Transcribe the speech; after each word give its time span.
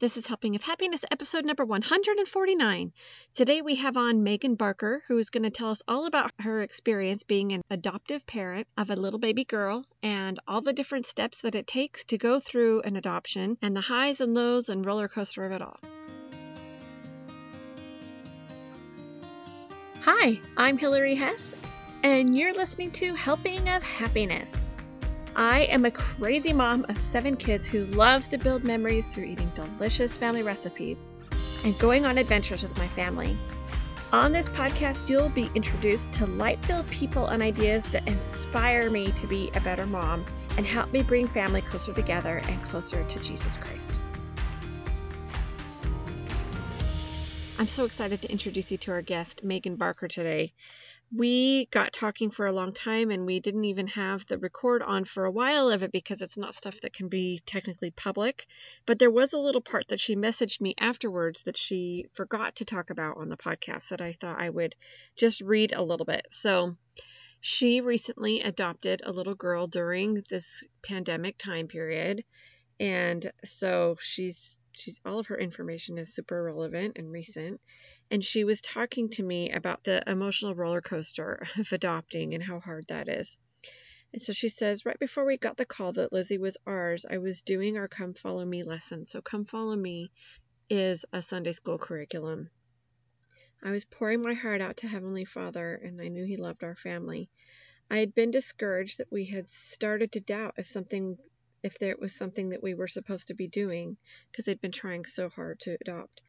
This 0.00 0.16
is 0.16 0.28
Helping 0.28 0.54
of 0.54 0.62
Happiness, 0.62 1.04
episode 1.10 1.44
number 1.44 1.64
149. 1.64 2.92
Today 3.34 3.62
we 3.62 3.74
have 3.74 3.96
on 3.96 4.22
Megan 4.22 4.54
Barker, 4.54 5.02
who 5.08 5.18
is 5.18 5.30
going 5.30 5.42
to 5.42 5.50
tell 5.50 5.70
us 5.70 5.82
all 5.88 6.06
about 6.06 6.30
her 6.38 6.60
experience 6.60 7.24
being 7.24 7.52
an 7.52 7.62
adoptive 7.68 8.24
parent 8.24 8.68
of 8.76 8.90
a 8.90 8.94
little 8.94 9.18
baby 9.18 9.42
girl 9.42 9.84
and 10.00 10.38
all 10.46 10.60
the 10.60 10.72
different 10.72 11.06
steps 11.06 11.40
that 11.40 11.56
it 11.56 11.66
takes 11.66 12.04
to 12.04 12.16
go 12.16 12.38
through 12.38 12.82
an 12.82 12.94
adoption 12.94 13.58
and 13.60 13.74
the 13.74 13.80
highs 13.80 14.20
and 14.20 14.34
lows 14.34 14.68
and 14.68 14.86
roller 14.86 15.08
coaster 15.08 15.44
of 15.44 15.50
it 15.50 15.62
all. 15.62 15.80
Hi, 20.02 20.38
I'm 20.56 20.78
Hilary 20.78 21.16
Hess, 21.16 21.56
and 22.04 22.38
you're 22.38 22.54
listening 22.54 22.92
to 22.92 23.14
Helping 23.16 23.68
of 23.68 23.82
Happiness. 23.82 24.67
I 25.38 25.60
am 25.70 25.84
a 25.84 25.92
crazy 25.92 26.52
mom 26.52 26.84
of 26.88 26.98
seven 26.98 27.36
kids 27.36 27.68
who 27.68 27.86
loves 27.86 28.26
to 28.28 28.38
build 28.38 28.64
memories 28.64 29.06
through 29.06 29.26
eating 29.26 29.48
delicious 29.54 30.16
family 30.16 30.42
recipes 30.42 31.06
and 31.62 31.78
going 31.78 32.06
on 32.06 32.18
adventures 32.18 32.64
with 32.64 32.76
my 32.76 32.88
family. 32.88 33.36
On 34.12 34.32
this 34.32 34.48
podcast, 34.48 35.08
you'll 35.08 35.28
be 35.28 35.48
introduced 35.54 36.10
to 36.14 36.26
light 36.26 36.58
filled 36.64 36.90
people 36.90 37.26
and 37.26 37.40
ideas 37.40 37.86
that 37.90 38.08
inspire 38.08 38.90
me 38.90 39.12
to 39.12 39.28
be 39.28 39.48
a 39.54 39.60
better 39.60 39.86
mom 39.86 40.24
and 40.56 40.66
help 40.66 40.92
me 40.92 41.04
bring 41.04 41.28
family 41.28 41.60
closer 41.60 41.92
together 41.92 42.42
and 42.48 42.60
closer 42.64 43.04
to 43.04 43.20
Jesus 43.20 43.56
Christ. 43.58 43.92
I'm 47.60 47.68
so 47.68 47.84
excited 47.84 48.22
to 48.22 48.32
introduce 48.32 48.72
you 48.72 48.78
to 48.78 48.90
our 48.90 49.02
guest, 49.02 49.44
Megan 49.44 49.76
Barker, 49.76 50.08
today 50.08 50.52
we 51.10 51.66
got 51.66 51.92
talking 51.92 52.30
for 52.30 52.46
a 52.46 52.52
long 52.52 52.72
time 52.72 53.10
and 53.10 53.24
we 53.24 53.40
didn't 53.40 53.64
even 53.64 53.86
have 53.86 54.26
the 54.26 54.36
record 54.36 54.82
on 54.82 55.04
for 55.04 55.24
a 55.24 55.30
while 55.30 55.70
of 55.70 55.82
it 55.82 55.90
because 55.90 56.20
it's 56.20 56.36
not 56.36 56.54
stuff 56.54 56.80
that 56.82 56.92
can 56.92 57.08
be 57.08 57.40
technically 57.46 57.90
public. 57.90 58.46
But 58.84 58.98
there 58.98 59.10
was 59.10 59.32
a 59.32 59.38
little 59.38 59.62
part 59.62 59.88
that 59.88 60.00
she 60.00 60.16
messaged 60.16 60.60
me 60.60 60.74
afterwards 60.78 61.42
that 61.44 61.56
she 61.56 62.06
forgot 62.12 62.56
to 62.56 62.66
talk 62.66 62.90
about 62.90 63.16
on 63.16 63.30
the 63.30 63.38
podcast 63.38 63.88
that 63.88 64.02
I 64.02 64.12
thought 64.12 64.40
I 64.40 64.50
would 64.50 64.74
just 65.16 65.40
read 65.40 65.72
a 65.72 65.82
little 65.82 66.04
bit. 66.04 66.26
So 66.30 66.76
she 67.40 67.80
recently 67.80 68.42
adopted 68.42 69.00
a 69.04 69.12
little 69.12 69.34
girl 69.34 69.66
during 69.66 70.22
this 70.28 70.62
pandemic 70.82 71.38
time 71.38 71.68
period. 71.68 72.22
And 72.80 73.30
so 73.44 73.96
she's 73.98 74.58
she's 74.72 75.00
all 75.04 75.18
of 75.18 75.28
her 75.28 75.38
information 75.38 75.98
is 75.98 76.14
super 76.14 76.42
relevant 76.42 76.98
and 76.98 77.10
recent 77.10 77.60
and 78.10 78.24
she 78.24 78.44
was 78.44 78.60
talking 78.60 79.10
to 79.10 79.22
me 79.22 79.50
about 79.50 79.84
the 79.84 80.02
emotional 80.08 80.54
roller 80.54 80.80
coaster 80.80 81.46
of 81.58 81.72
adopting 81.72 82.34
and 82.34 82.42
how 82.42 82.60
hard 82.60 82.86
that 82.88 83.08
is. 83.08 83.36
And 84.12 84.22
so 84.22 84.32
she 84.32 84.48
says, 84.48 84.86
right 84.86 84.98
before 84.98 85.26
we 85.26 85.36
got 85.36 85.58
the 85.58 85.66
call 85.66 85.92
that 85.92 86.12
Lizzie 86.12 86.38
was 86.38 86.56
ours, 86.66 87.04
I 87.08 87.18
was 87.18 87.42
doing 87.42 87.76
our 87.76 87.88
Come 87.88 88.14
Follow 88.14 88.44
Me 88.44 88.62
lesson. 88.62 89.04
So, 89.04 89.20
Come 89.20 89.44
Follow 89.44 89.76
Me 89.76 90.10
is 90.70 91.04
a 91.12 91.20
Sunday 91.20 91.52
school 91.52 91.76
curriculum. 91.76 92.48
I 93.62 93.70
was 93.70 93.84
pouring 93.84 94.22
my 94.22 94.32
heart 94.32 94.62
out 94.62 94.78
to 94.78 94.88
Heavenly 94.88 95.26
Father, 95.26 95.74
and 95.74 96.00
I 96.00 96.08
knew 96.08 96.24
He 96.24 96.38
loved 96.38 96.64
our 96.64 96.76
family. 96.76 97.28
I 97.90 97.98
had 97.98 98.14
been 98.14 98.30
discouraged 98.30 98.98
that 98.98 99.12
we 99.12 99.26
had 99.26 99.48
started 99.48 100.12
to 100.12 100.20
doubt 100.20 100.54
if 100.56 100.66
something, 100.66 101.18
if 101.62 101.78
there 101.78 101.96
was 101.98 102.14
something 102.14 102.50
that 102.50 102.62
we 102.62 102.72
were 102.72 102.88
supposed 102.88 103.28
to 103.28 103.34
be 103.34 103.48
doing, 103.48 103.98
because 104.30 104.46
they'd 104.46 104.60
been 104.60 104.72
trying 104.72 105.04
so 105.04 105.28
hard 105.28 105.60
to 105.60 105.76
adopt. 105.80 106.22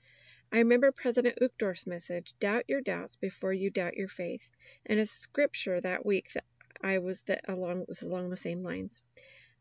I 0.51 0.57
remember 0.57 0.91
President 0.91 1.37
Uchtdorf's 1.41 1.85
message, 1.85 2.33
doubt 2.39 2.65
your 2.67 2.81
doubts 2.81 3.15
before 3.15 3.53
you 3.53 3.69
doubt 3.69 3.97
your 3.97 4.07
faith, 4.07 4.49
and 4.85 4.99
a 4.99 5.05
scripture 5.05 5.79
that 5.79 6.05
week 6.05 6.31
that 6.33 6.45
I 6.81 6.97
was 6.97 7.23
along 7.47 7.85
was 7.87 8.01
along 8.01 8.29
the 8.29 8.37
same 8.37 8.63
lines. 8.63 9.01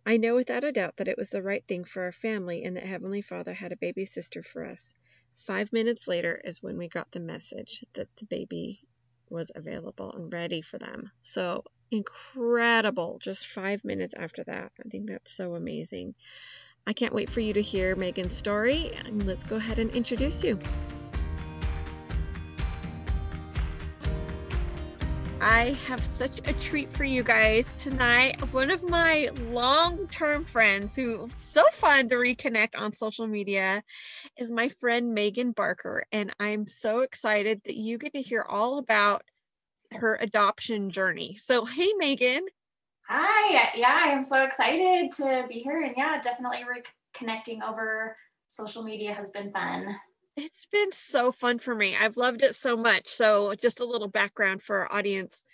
I 0.07 0.17
know 0.17 0.35
without 0.35 0.65
a 0.65 0.73
doubt 0.73 0.97
that 0.97 1.09
it 1.09 1.19
was 1.19 1.29
the 1.29 1.43
right 1.43 1.63
thing 1.67 1.85
for 1.85 2.05
our 2.05 2.13
family 2.13 2.65
and 2.65 2.77
that 2.77 2.87
Heavenly 2.87 3.21
Father 3.21 3.53
had 3.53 3.73
a 3.73 3.77
baby 3.77 4.07
sister 4.07 4.43
for 4.43 4.65
us. 4.65 4.95
Five 5.35 5.73
minutes 5.73 6.09
later 6.09 6.41
is 6.43 6.63
when 6.63 6.79
we 6.79 6.89
got 6.89 7.11
the 7.11 7.21
message 7.21 7.85
that 7.93 8.09
the 8.17 8.25
baby 8.25 8.81
was 9.29 9.53
available 9.55 10.13
and 10.13 10.33
ready 10.33 10.63
for 10.63 10.79
them. 10.79 11.11
So 11.21 11.65
incredible. 11.91 13.19
Just 13.21 13.47
five 13.47 13.85
minutes 13.85 14.15
after 14.15 14.45
that. 14.45 14.73
I 14.85 14.89
think 14.89 15.09
that's 15.09 15.33
so 15.33 15.55
amazing. 15.55 16.15
I 16.89 16.95
can't 16.95 17.13
wait 17.13 17.29
for 17.29 17.41
you 17.41 17.53
to 17.53 17.61
hear 17.61 17.95
Megan's 17.97 18.35
story, 18.35 18.93
and 19.05 19.27
let's 19.27 19.45
go 19.45 19.57
ahead 19.57 19.79
and 19.79 19.91
introduce 19.91 20.43
you. 20.43 20.59
I 25.39 25.77
have 25.87 26.03
such 26.03 26.41
a 26.49 26.55
treat 26.55 26.89
for 26.89 27.05
you 27.05 27.23
guys 27.23 27.71
tonight. 27.75 28.41
One 28.55 28.71
of 28.71 28.83
my 28.83 29.29
long 29.51 30.07
term 30.07 30.47
friends 30.47 30.97
who 30.97 31.29
so 31.31 31.63
fun 31.73 32.09
to 32.09 32.15
reconnect 32.15 32.71
on 32.75 32.95
social 32.95 33.27
media 33.27 33.83
is 34.39 34.51
my 34.51 34.71
friend 34.71 35.13
Megan 35.13 35.53
Barker. 35.53 36.07
And 36.11 36.35
I'm 36.41 36.69
so 36.69 37.01
excited 37.01 37.61
that 37.67 37.77
you 37.77 37.99
get 37.99 38.15
to 38.15 38.23
hear 38.23 38.43
all 38.43 38.79
about 38.79 39.25
her 39.93 40.17
adoption 40.19 40.91
journey. 40.91 41.37
So, 41.39 41.67
hey, 41.67 41.93
Megan. 41.99 42.47
Hi. 43.09 43.71
Yeah, 43.75 44.01
I 44.05 44.09
am 44.09 44.23
so 44.23 44.45
excited 44.45 45.11
to 45.13 45.47
be 45.49 45.61
here. 45.61 45.83
And 45.83 45.95
yeah, 45.97 46.21
definitely 46.21 46.65
reconnecting 46.65 47.67
over 47.67 48.17
social 48.49 48.83
media 48.83 49.15
has 49.15 49.31
been 49.31 49.51
fun. 49.51 49.97
It's 50.37 50.67
been 50.67 50.93
so 50.93 51.33
fun 51.33 51.59
for 51.59 51.75
me. 51.75 51.97
I've 51.97 52.17
loved 52.17 52.43
it 52.43 52.55
so 52.55 52.77
much. 52.77 53.09
So, 53.09 53.55
just 53.55 53.81
a 53.81 53.87
little 53.87 54.09
background 54.09 54.63
for 54.63 54.81
our 54.81 54.93
audience. 54.93 55.45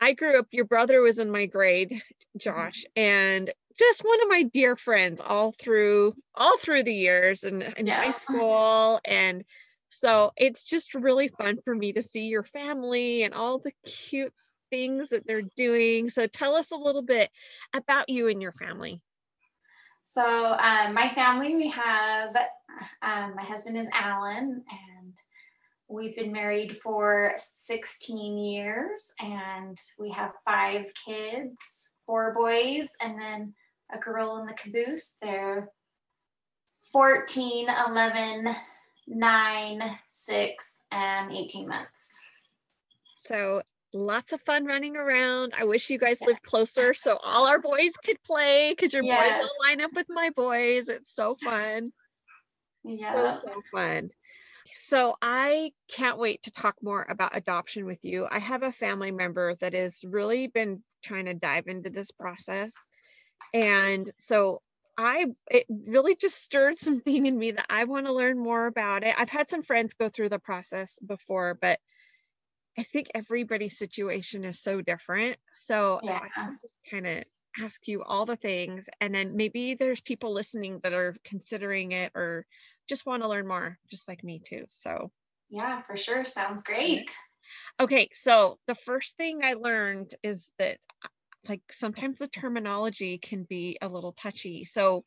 I 0.00 0.14
grew 0.14 0.38
up, 0.38 0.48
your 0.50 0.64
brother 0.64 1.00
was 1.02 1.18
in 1.18 1.30
my 1.30 1.46
grade, 1.46 1.90
mm-hmm. 1.90 2.38
Josh, 2.38 2.84
and 2.96 3.52
just 3.78 4.02
one 4.02 4.22
of 4.22 4.28
my 4.28 4.42
dear 4.42 4.76
friends 4.76 5.20
all 5.20 5.52
through 5.52 6.14
all 6.34 6.56
through 6.58 6.84
the 6.84 6.94
years 6.94 7.44
and 7.44 7.62
in 7.62 7.86
yeah. 7.86 8.04
high 8.04 8.10
school 8.12 9.00
and 9.04 9.44
so 9.88 10.32
it's 10.36 10.64
just 10.64 10.94
really 10.94 11.28
fun 11.28 11.58
for 11.64 11.74
me 11.74 11.92
to 11.92 12.02
see 12.02 12.26
your 12.26 12.42
family 12.42 13.22
and 13.22 13.34
all 13.34 13.58
the 13.58 13.72
cute 13.84 14.32
things 14.74 15.10
that 15.10 15.24
they're 15.24 15.48
doing. 15.56 16.08
So 16.08 16.26
tell 16.26 16.56
us 16.56 16.72
a 16.72 16.76
little 16.76 17.02
bit 17.02 17.30
about 17.72 18.08
you 18.08 18.26
and 18.26 18.42
your 18.42 18.52
family. 18.52 19.00
So 20.02 20.56
um, 20.58 20.92
my 20.92 21.10
family, 21.14 21.54
we 21.54 21.68
have 21.70 22.34
um, 23.00 23.34
my 23.36 23.44
husband 23.44 23.78
is 23.78 23.88
Alan, 23.94 24.64
and 24.68 25.16
we've 25.88 26.16
been 26.16 26.32
married 26.32 26.76
for 26.76 27.32
16 27.36 28.36
years, 28.36 29.14
and 29.20 29.78
we 29.98 30.10
have 30.10 30.32
five 30.44 30.92
kids, 31.06 31.94
four 32.04 32.34
boys, 32.34 32.96
and 33.00 33.18
then 33.18 33.54
a 33.94 33.98
girl 33.98 34.38
in 34.38 34.46
the 34.46 34.54
caboose. 34.54 35.18
They're 35.22 35.70
14, 36.92 37.68
11, 37.88 38.56
9, 39.06 39.98
6, 40.04 40.86
and 40.90 41.32
18 41.32 41.68
months. 41.68 42.18
So 43.16 43.62
lots 43.94 44.32
of 44.32 44.40
fun 44.42 44.64
running 44.66 44.96
around. 44.96 45.54
I 45.56 45.64
wish 45.64 45.88
you 45.88 45.98
guys 45.98 46.20
lived 46.20 46.42
closer 46.42 46.92
so 46.92 47.16
all 47.22 47.46
our 47.46 47.60
boys 47.60 47.92
could 48.04 48.22
play 48.24 48.72
because 48.76 48.92
your 48.92 49.04
yes. 49.04 49.30
boys 49.30 49.40
will 49.40 49.68
line 49.68 49.80
up 49.80 49.92
with 49.94 50.06
my 50.08 50.30
boys. 50.30 50.88
It's 50.88 51.14
so 51.14 51.36
fun. 51.36 51.92
Yeah. 52.82 53.32
So, 53.34 53.40
so 53.44 53.62
fun. 53.72 54.10
So 54.74 55.16
I 55.22 55.72
can't 55.90 56.18
wait 56.18 56.42
to 56.42 56.50
talk 56.50 56.74
more 56.82 57.06
about 57.08 57.36
adoption 57.36 57.86
with 57.86 58.00
you. 58.02 58.26
I 58.30 58.40
have 58.40 58.62
a 58.62 58.72
family 58.72 59.12
member 59.12 59.54
that 59.56 59.72
has 59.72 60.04
really 60.06 60.48
been 60.48 60.82
trying 61.02 61.26
to 61.26 61.34
dive 61.34 61.68
into 61.68 61.90
this 61.90 62.10
process. 62.10 62.86
And 63.52 64.10
so 64.18 64.60
I 64.96 65.26
it 65.50 65.66
really 65.68 66.16
just 66.16 66.42
stirred 66.42 66.78
something 66.78 67.26
in 67.26 67.38
me 67.38 67.52
that 67.52 67.66
I 67.70 67.84
want 67.84 68.06
to 68.06 68.12
learn 68.12 68.38
more 68.38 68.66
about 68.66 69.04
it. 69.04 69.14
I've 69.16 69.30
had 69.30 69.48
some 69.48 69.62
friends 69.62 69.94
go 69.94 70.08
through 70.08 70.30
the 70.30 70.38
process 70.38 70.98
before, 71.06 71.56
but 71.60 71.78
I 72.78 72.82
think 72.82 73.08
everybody's 73.14 73.78
situation 73.78 74.44
is 74.44 74.60
so 74.60 74.80
different. 74.80 75.36
So 75.54 76.00
yeah. 76.02 76.20
I 76.36 76.48
just 76.62 76.74
kind 76.90 77.06
of 77.06 77.24
ask 77.62 77.86
you 77.86 78.02
all 78.02 78.26
the 78.26 78.36
things. 78.36 78.88
And 79.00 79.14
then 79.14 79.36
maybe 79.36 79.74
there's 79.74 80.00
people 80.00 80.32
listening 80.32 80.80
that 80.82 80.92
are 80.92 81.14
considering 81.24 81.92
it 81.92 82.12
or 82.14 82.46
just 82.88 83.06
want 83.06 83.22
to 83.22 83.28
learn 83.28 83.46
more, 83.46 83.78
just 83.90 84.08
like 84.08 84.24
me 84.24 84.40
too. 84.44 84.64
So 84.70 85.10
yeah, 85.50 85.80
for 85.80 85.96
sure. 85.96 86.24
Sounds 86.24 86.62
great. 86.62 87.14
Okay. 87.78 88.08
So 88.12 88.58
the 88.66 88.74
first 88.74 89.16
thing 89.16 89.44
I 89.44 89.54
learned 89.54 90.14
is 90.22 90.50
that 90.58 90.78
uh, 91.04 91.08
like 91.48 91.62
sometimes 91.70 92.18
the 92.18 92.26
terminology 92.26 93.18
can 93.18 93.44
be 93.44 93.78
a 93.80 93.88
little 93.88 94.12
touchy. 94.12 94.64
So 94.64 95.04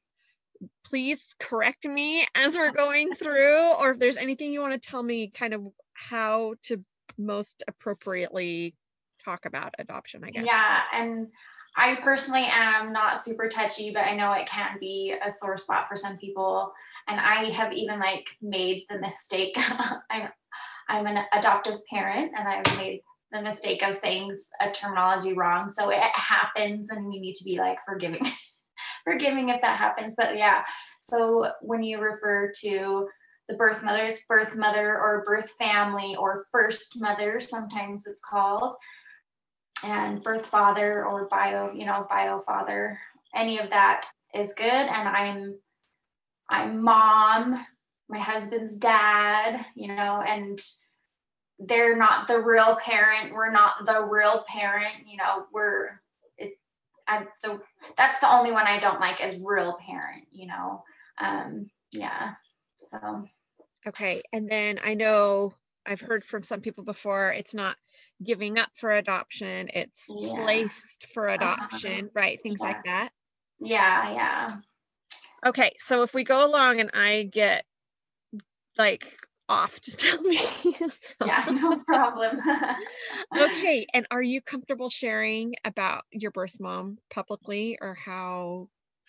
please 0.85 1.35
correct 1.39 1.85
me 1.85 2.25
as 2.35 2.55
we're 2.55 2.71
going 2.85 3.13
through, 3.13 3.73
or 3.79 3.91
if 3.91 3.99
there's 3.99 4.17
anything 4.17 4.51
you 4.51 4.61
want 4.61 4.81
to 4.81 4.89
tell 4.89 5.03
me 5.03 5.29
kind 5.29 5.53
of 5.53 5.61
how 5.93 6.53
to 6.63 6.83
most 7.17 7.63
appropriately 7.67 8.75
talk 9.23 9.45
about 9.45 9.75
adoption, 9.79 10.23
I 10.23 10.29
guess. 10.29 10.45
Yeah. 10.45 10.79
And 10.93 11.27
I 11.75 11.97
personally 12.01 12.47
am 12.49 12.91
not 12.91 13.23
super 13.23 13.47
touchy, 13.47 13.91
but 13.91 14.05
I 14.05 14.15
know 14.15 14.33
it 14.33 14.47
can 14.47 14.77
be 14.79 15.15
a 15.25 15.29
sore 15.29 15.57
spot 15.57 15.87
for 15.87 15.95
some 15.95 16.17
people. 16.17 16.71
And 17.07 17.19
I 17.19 17.51
have 17.51 17.71
even 17.71 17.99
like 17.99 18.27
made 18.41 18.83
the 18.89 18.99
mistake. 18.99 19.55
I'm 20.09 20.29
I'm 20.89 21.05
an 21.05 21.23
adoptive 21.33 21.85
parent 21.89 22.31
and 22.37 22.47
I've 22.47 22.77
made 22.77 23.01
the 23.31 23.41
mistake 23.41 23.83
of 23.83 23.95
saying 23.95 24.33
a 24.61 24.71
terminology 24.71 25.33
wrong. 25.33 25.69
So 25.69 25.89
it 25.89 25.99
happens 25.99 26.89
and 26.89 27.07
we 27.07 27.19
need 27.19 27.33
to 27.35 27.43
be 27.43 27.57
like 27.59 27.77
forgiving 27.85 28.25
forgiving 29.03 29.49
if 29.49 29.61
that 29.61 29.77
happens. 29.77 30.15
But 30.17 30.37
yeah, 30.37 30.63
so 30.99 31.51
when 31.61 31.83
you 31.83 31.99
refer 31.99 32.51
to 32.61 33.07
the 33.47 33.55
birth 33.55 33.83
mother, 33.83 34.03
it's 34.03 34.25
birth 34.27 34.55
mother 34.55 34.97
or 34.97 35.23
birth 35.25 35.51
family 35.51 36.15
or 36.15 36.47
first 36.51 36.99
mother, 36.99 37.39
sometimes 37.39 38.05
it's 38.05 38.21
called, 38.21 38.75
and 39.83 40.23
birth 40.23 40.45
father 40.45 41.05
or 41.05 41.27
bio, 41.27 41.71
you 41.71 41.85
know, 41.85 42.05
bio 42.09 42.39
father. 42.39 42.99
Any 43.33 43.59
of 43.59 43.69
that 43.69 44.05
is 44.33 44.53
good. 44.53 44.65
And 44.65 45.07
I'm 45.07 45.55
I'm 46.49 46.81
mom, 46.81 47.65
my 48.09 48.19
husband's 48.19 48.77
dad, 48.77 49.65
you 49.75 49.87
know, 49.87 50.23
and 50.25 50.59
they're 51.59 51.97
not 51.97 52.27
the 52.27 52.39
real 52.39 52.77
parent. 52.77 53.33
We're 53.33 53.51
not 53.51 53.85
the 53.85 54.03
real 54.03 54.45
parent, 54.47 55.07
you 55.07 55.17
know, 55.17 55.45
we're 55.53 56.01
it 56.37 56.57
I'm 57.07 57.27
the 57.43 57.61
that's 57.95 58.19
the 58.19 58.31
only 58.31 58.51
one 58.51 58.67
I 58.67 58.79
don't 58.79 58.99
like 58.99 59.21
as 59.21 59.39
real 59.39 59.77
parent, 59.85 60.25
you 60.31 60.47
know. 60.47 60.83
Um 61.19 61.69
yeah. 61.91 62.33
So 62.79 63.27
Okay. 63.85 64.21
And 64.33 64.49
then 64.49 64.79
I 64.83 64.95
know 64.95 65.53
I've 65.85 66.01
heard 66.01 66.25
from 66.25 66.43
some 66.43 66.61
people 66.61 66.83
before 66.83 67.31
it's 67.31 67.53
not 67.53 67.77
giving 68.23 68.59
up 68.59 68.69
for 68.75 68.91
adoption, 68.91 69.69
it's 69.73 70.05
yeah. 70.09 70.35
placed 70.35 71.07
for 71.13 71.29
uh-huh. 71.29 71.35
adoption, 71.35 71.91
uh-huh. 71.91 72.09
right? 72.13 72.39
Things 72.43 72.59
yeah. 72.61 72.67
like 72.67 72.83
that. 72.85 73.09
Yeah, 73.59 74.13
yeah. 74.13 74.55
Okay, 75.45 75.71
so 75.79 76.03
if 76.03 76.13
we 76.13 76.23
go 76.23 76.45
along 76.45 76.81
and 76.81 76.91
I 76.93 77.29
get 77.31 77.65
like 78.77 79.05
off, 79.49 79.81
just 79.85 80.01
tell 80.01 80.21
me. 80.21 80.39
yeah, 81.25 81.45
no 81.51 81.77
problem. 81.77 82.39
okay, 83.37 83.85
and 83.93 84.07
are 84.11 84.21
you 84.21 84.41
comfortable 84.41 84.89
sharing 84.89 85.55
about 85.63 86.03
your 86.11 86.31
birth 86.31 86.57
mom 86.59 86.97
publicly 87.09 87.77
or 87.79 87.93
how 87.93 88.67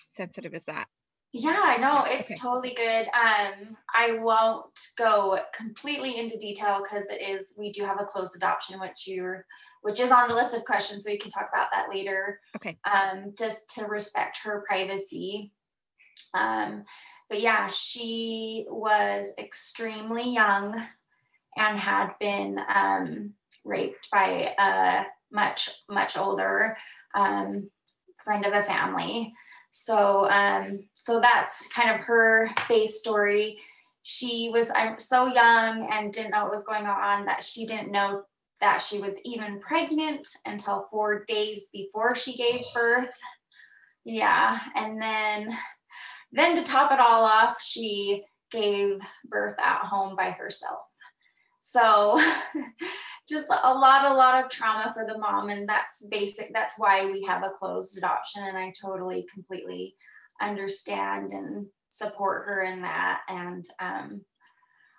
sensitive 0.08 0.54
is 0.54 0.66
that? 0.66 0.86
Yeah, 1.32 1.76
no, 1.80 2.04
it's 2.06 2.30
okay. 2.30 2.40
totally 2.40 2.74
good. 2.74 3.06
Um, 3.08 3.76
I 3.94 4.18
won't 4.18 4.78
go 4.96 5.38
completely 5.54 6.18
into 6.18 6.38
detail 6.38 6.82
because 6.82 7.10
it 7.10 7.20
is 7.20 7.54
we 7.58 7.70
do 7.70 7.84
have 7.84 8.00
a 8.00 8.06
closed 8.06 8.36
adoption, 8.36 8.80
which 8.80 9.06
you're 9.06 9.44
which 9.82 10.00
is 10.00 10.10
on 10.10 10.28
the 10.28 10.34
list 10.34 10.54
of 10.54 10.64
questions. 10.64 11.04
We 11.06 11.18
can 11.18 11.30
talk 11.30 11.48
about 11.52 11.68
that 11.72 11.88
later. 11.90 12.40
Okay. 12.56 12.78
Um, 12.84 13.34
just 13.38 13.74
to 13.74 13.84
respect 13.84 14.38
her 14.42 14.64
privacy. 14.66 15.52
Um, 16.34 16.84
but 17.28 17.40
yeah, 17.40 17.68
she 17.68 18.66
was 18.68 19.34
extremely 19.38 20.32
young 20.32 20.82
and 21.56 21.78
had 21.78 22.10
been 22.18 22.58
um, 22.74 23.34
raped 23.64 24.08
by 24.10 24.54
a 24.58 25.04
much 25.30 25.68
much 25.90 26.16
older 26.16 26.76
um, 27.14 27.68
friend 28.24 28.46
of 28.46 28.54
a 28.54 28.62
family. 28.62 29.34
So 29.84 30.28
um, 30.30 30.80
so 30.92 31.20
that's 31.20 31.68
kind 31.68 31.90
of 31.90 32.00
her 32.06 32.50
base 32.68 32.98
story. 32.98 33.58
She 34.02 34.50
was 34.52 34.70
I'm 34.70 34.98
so 34.98 35.26
young 35.26 35.88
and 35.92 36.12
didn't 36.12 36.32
know 36.32 36.44
what 36.44 36.52
was 36.52 36.66
going 36.66 36.86
on 36.86 37.26
that 37.26 37.44
she 37.44 37.66
didn't 37.66 37.92
know 37.92 38.22
that 38.60 38.82
she 38.82 39.00
was 39.00 39.20
even 39.24 39.60
pregnant 39.60 40.26
until 40.44 40.86
four 40.90 41.24
days 41.26 41.68
before 41.72 42.14
she 42.14 42.36
gave 42.36 42.60
birth. 42.74 43.16
Yeah, 44.04 44.58
and 44.74 45.00
then 45.00 45.56
then 46.32 46.56
to 46.56 46.62
top 46.62 46.92
it 46.92 47.00
all 47.00 47.24
off, 47.24 47.62
she 47.62 48.24
gave 48.50 49.00
birth 49.24 49.58
at 49.60 49.84
home 49.84 50.16
by 50.16 50.30
herself. 50.30 50.80
So 51.60 52.20
just 53.28 53.50
a 53.50 53.74
lot, 53.74 54.10
a 54.10 54.14
lot 54.14 54.42
of 54.42 54.50
trauma 54.50 54.90
for 54.94 55.04
the 55.06 55.18
mom. 55.18 55.50
And 55.50 55.68
that's 55.68 56.06
basic. 56.08 56.52
That's 56.52 56.78
why 56.78 57.06
we 57.06 57.22
have 57.24 57.44
a 57.44 57.50
closed 57.50 57.98
adoption. 57.98 58.44
And 58.44 58.56
I 58.56 58.72
totally, 58.80 59.26
completely 59.32 59.94
understand 60.40 61.32
and 61.32 61.66
support 61.90 62.46
her 62.46 62.62
in 62.62 62.82
that. 62.82 63.20
And 63.28 63.66
um, 63.80 64.22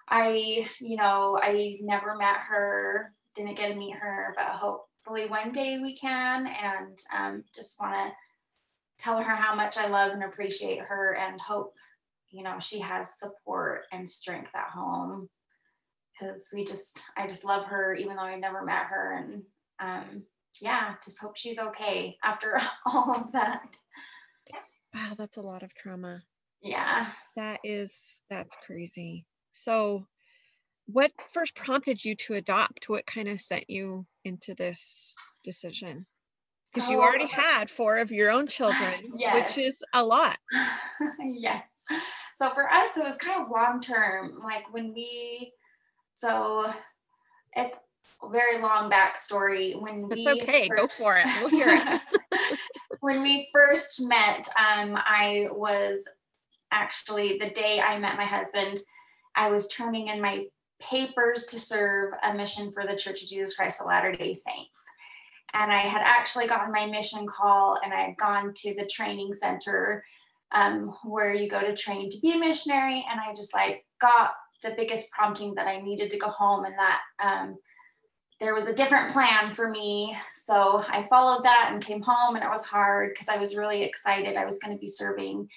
I, 0.08 0.68
you 0.80 0.98
know, 0.98 1.40
I 1.42 1.78
never 1.82 2.16
met 2.16 2.38
her, 2.48 3.14
didn't 3.36 3.58
get 3.58 3.70
to 3.70 3.76
meet 3.76 3.96
her, 3.96 4.36
but 4.38 4.48
hopefully 4.48 5.28
one 5.28 5.52
day 5.52 5.80
we 5.80 5.98
can. 5.98 6.48
And 6.48 6.98
um, 7.18 7.44
just 7.56 7.80
want 7.80 7.94
to 7.94 8.14
tell 9.04 9.22
her 9.22 9.36
how 9.36 9.56
much 9.56 9.78
I 9.78 9.88
love 9.88 10.12
and 10.12 10.24
appreciate 10.24 10.82
her 10.82 11.16
and 11.16 11.42
hope, 11.42 11.74
you 12.30 12.44
know, 12.44 12.60
she 12.60 12.80
has 12.80 13.18
support 13.18 13.86
and 13.92 14.08
strength 14.08 14.52
at 14.54 14.70
home 14.70 15.30
because 16.20 16.50
we 16.54 16.66
just 16.66 17.00
I 17.18 17.28
just 17.28 17.46
love 17.46 17.66
her 17.66 17.94
even 17.94 18.16
though 18.16 18.24
I've 18.24 18.40
never 18.40 18.64
met 18.64 18.86
her 18.88 19.18
and 19.18 19.44
um 19.80 20.24
yeah, 20.62 20.96
just 21.04 21.20
hope 21.20 21.38
she's 21.38 21.60
okay 21.60 22.18
after 22.24 22.60
all 22.86 23.16
of 23.16 23.32
that. 23.34 23.76
Wow, 24.94 25.14
that's 25.18 25.38
a 25.38 25.42
lot 25.42 25.64
of 25.64 25.74
trauma. 25.76 26.24
Yeah. 26.62 27.08
That 27.36 27.60
is 27.64 28.22
that's 28.30 28.58
crazy. 28.66 29.26
So 29.52 30.06
what 30.88 31.12
first 31.32 31.56
prompted 31.56 32.04
you 32.04 32.16
to 32.16 32.34
adopt? 32.34 32.90
What 32.90 33.06
kind 33.06 33.28
of 33.28 33.40
sent 33.40 33.70
you 33.70 34.06
into 34.26 34.56
this 34.56 35.16
decision? 35.44 36.08
Because 36.74 36.88
so, 36.88 36.94
you 36.94 37.02
already 37.02 37.28
had 37.28 37.70
four 37.70 37.98
of 37.98 38.12
your 38.12 38.32
own 38.32 38.48
children, 38.48 38.94
yes. 39.18 39.56
which 39.56 39.66
is 39.66 39.84
a 39.94 40.04
lot. 40.04 40.38
yes. 41.34 41.64
So 42.36 42.50
for 42.52 42.70
us, 42.70 42.96
it 42.98 43.04
was 43.04 43.18
kind 43.18 43.42
of 43.42 43.52
long 43.52 43.82
term. 43.82 44.40
Like 44.44 44.72
when 44.74 44.94
we 44.94 45.52
so 46.20 46.74
it's 47.54 47.78
a 48.22 48.30
very 48.30 48.62
long 48.62 48.92
backstory. 48.92 49.82
When 49.82 50.10
we 50.10 50.26
it's 50.28 50.44
okay, 50.44 50.68
first, 50.68 50.82
go 50.82 50.88
for 50.88 51.18
it. 51.18 51.26
We'll 51.40 51.50
hear 51.50 51.68
it. 51.70 52.02
when 53.00 53.22
we 53.22 53.48
first 53.54 54.02
met, 54.02 54.50
um, 54.60 54.98
I 54.98 55.48
was 55.52 56.06
actually 56.72 57.38
the 57.38 57.52
day 57.52 57.80
I 57.80 57.98
met 58.00 58.18
my 58.18 58.26
husband, 58.26 58.80
I 59.36 59.50
was 59.50 59.70
turning 59.70 60.08
in 60.08 60.22
my 60.22 60.48
papers 60.82 61.46
to 61.46 61.60
serve 61.60 62.14
a 62.22 62.34
mission 62.34 62.74
for 62.74 62.86
the 62.86 62.98
Church 62.98 63.24
of 63.24 63.30
Jesus 63.30 63.56
Christ 63.56 63.80
of 63.80 63.88
Latter 63.88 64.12
day 64.12 64.34
Saints. 64.34 64.86
And 65.54 65.72
I 65.72 65.80
had 65.80 66.02
actually 66.04 66.48
gotten 66.48 66.74
my 66.74 66.86
mission 66.86 67.26
call 67.28 67.80
and 67.82 67.94
I 67.94 68.02
had 68.02 68.18
gone 68.18 68.54
to 68.56 68.76
the 68.76 68.86
training 68.86 69.32
center 69.32 70.04
um, 70.52 70.94
where 71.06 71.34
you 71.34 71.50
go 71.50 71.62
to 71.62 71.76
train 71.76 72.10
to 72.10 72.20
be 72.20 72.34
a 72.34 72.38
missionary. 72.38 73.06
And 73.10 73.22
I 73.22 73.34
just 73.34 73.54
like 73.54 73.86
got 74.02 74.32
the 74.64 74.74
biggest 74.76 75.12
prompting 75.12 75.56
that 75.56 75.68
I 75.68 75.82
needed 75.82 76.10
to 76.12 76.18
go 76.18 76.30
home 76.30 76.66
and 76.66 76.76
that 76.78 77.00
um, 77.24 77.58
there 78.40 78.56
was 78.56 78.68
a 78.68 78.74
different 78.74 79.12
plan 79.12 79.54
for 79.54 79.70
me. 79.70 80.16
So 80.34 80.84
I 80.88 81.08
followed 81.10 81.44
that 81.44 81.70
and 81.72 81.84
came 81.84 82.02
home, 82.02 82.36
and 82.36 82.44
it 82.44 82.50
was 82.50 82.66
hard 82.66 83.12
because 83.14 83.28
I 83.28 83.38
was 83.38 83.56
really 83.56 83.84
excited. 83.84 84.38
I 84.38 84.46
was 84.46 84.60
going 84.60 84.76
to 84.76 84.80
be 84.80 84.88
serving 84.88 85.48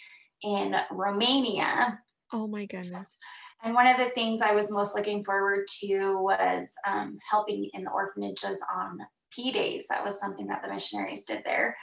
in 0.43 0.75
Romania. 0.91 2.01
Oh 2.33 2.49
my 2.49 2.67
goodness. 2.67 3.19
And 3.63 3.75
one 3.75 3.87
of 3.87 3.99
the 3.99 4.11
things 4.11 4.43
I 4.43 4.53
was 4.53 4.71
most 4.71 4.97
looking 4.97 5.25
forward 5.25 5.69
to 5.81 6.19
was 6.19 6.73
um, 6.87 7.19
helping 7.31 7.71
in 7.75 7.85
the 7.85 7.93
orphanages 7.93 8.63
on 8.75 8.99
P 9.33 9.53
days. 9.53 9.87
That 9.89 10.05
was 10.05 10.19
something 10.19 10.49
that 10.49 10.63
the 10.63 10.73
missionaries 10.73 11.25
did 11.25 11.43
there. 11.45 11.77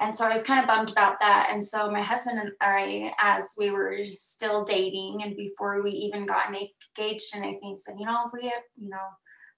And 0.00 0.14
so 0.14 0.26
I 0.26 0.32
was 0.32 0.42
kind 0.42 0.60
of 0.60 0.66
bummed 0.66 0.90
about 0.90 1.20
that. 1.20 1.48
And 1.52 1.62
so 1.62 1.90
my 1.90 2.00
husband 2.00 2.38
and 2.38 2.52
I, 2.60 3.12
as 3.20 3.54
we 3.58 3.70
were 3.70 3.98
still 4.16 4.64
dating 4.64 5.22
and 5.22 5.36
before 5.36 5.82
we 5.82 5.90
even 5.90 6.24
got 6.24 6.46
engaged 6.46 7.34
and 7.34 7.44
anything, 7.44 7.76
said, 7.76 7.96
you 7.98 8.06
know, 8.06 8.24
if 8.26 8.32
we 8.32 8.48
have, 8.48 8.62
you 8.80 8.88
know, 8.88 8.96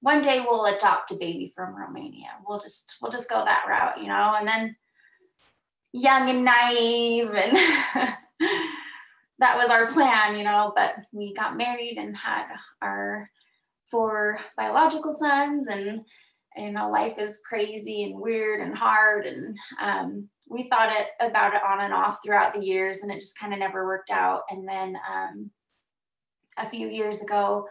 one 0.01 0.21
day 0.21 0.41
we'll 0.41 0.67
adopt 0.67 1.13
a 1.13 1.15
baby 1.15 1.53
from 1.55 1.77
Romania. 1.77 2.31
We'll 2.47 2.59
just 2.59 2.97
we'll 3.01 3.13
just 3.13 3.31
go 3.31 3.45
that 3.45 3.67
route, 3.69 4.01
you 4.01 4.09
know. 4.09 4.35
And 4.37 4.49
then 4.49 4.75
young 5.93 6.29
and 6.29 6.45
naive 6.45 7.31
and 7.33 7.57
that 9.39 9.57
was 9.57 9.71
our 9.71 9.87
plan, 9.87 10.37
you 10.37 10.43
know, 10.43 10.73
but 10.75 10.97
we 11.13 11.35
got 11.35 11.57
married 11.57 11.99
and 11.99 12.17
had 12.17 12.47
our 12.81 13.31
four 13.85 14.41
biological 14.57 15.13
sons 15.13 15.69
and 15.69 16.01
you 16.57 16.71
know 16.71 16.91
life 16.91 17.19
is 17.19 17.41
crazy 17.47 18.05
and 18.05 18.21
weird 18.21 18.61
and 18.61 18.77
hard 18.77 19.27
and 19.27 19.57
um, 19.81 20.29
we 20.49 20.63
thought 20.63 20.93
it 20.93 21.09
about 21.21 21.55
it 21.55 21.63
on 21.63 21.81
and 21.81 21.95
off 21.95 22.19
throughout 22.25 22.55
the 22.55 22.65
years 22.65 23.03
and 23.03 23.11
it 23.11 23.21
just 23.21 23.39
kind 23.39 23.53
of 23.53 23.59
never 23.59 23.87
worked 23.87 24.11
out 24.11 24.43
and 24.51 24.69
then 24.69 24.97
um, 25.11 25.51
a 26.59 26.69
few 26.69 26.89
years 26.89 27.23
ago 27.23 27.67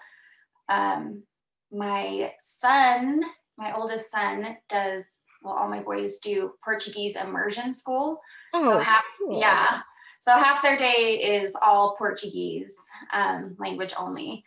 um, 0.70 1.24
my 1.72 2.32
son 2.40 3.22
my 3.58 3.76
oldest 3.76 4.10
son 4.10 4.58
does 4.70 5.22
well 5.44 5.54
all 5.54 5.70
my 5.70 5.82
boys 5.82 6.18
do 6.20 6.52
portuguese 6.64 7.16
immersion 7.16 7.74
school 7.74 8.20
oh, 8.54 8.74
so 8.74 8.80
half 8.80 9.06
cool. 9.20 9.40
yeah 9.40 9.80
so 10.22 10.38
half 10.38 10.62
their 10.62 10.78
day 10.78 11.42
is 11.42 11.56
all 11.62 11.96
portuguese 11.98 12.76
um, 13.14 13.56
language 13.60 13.94
only 13.98 14.44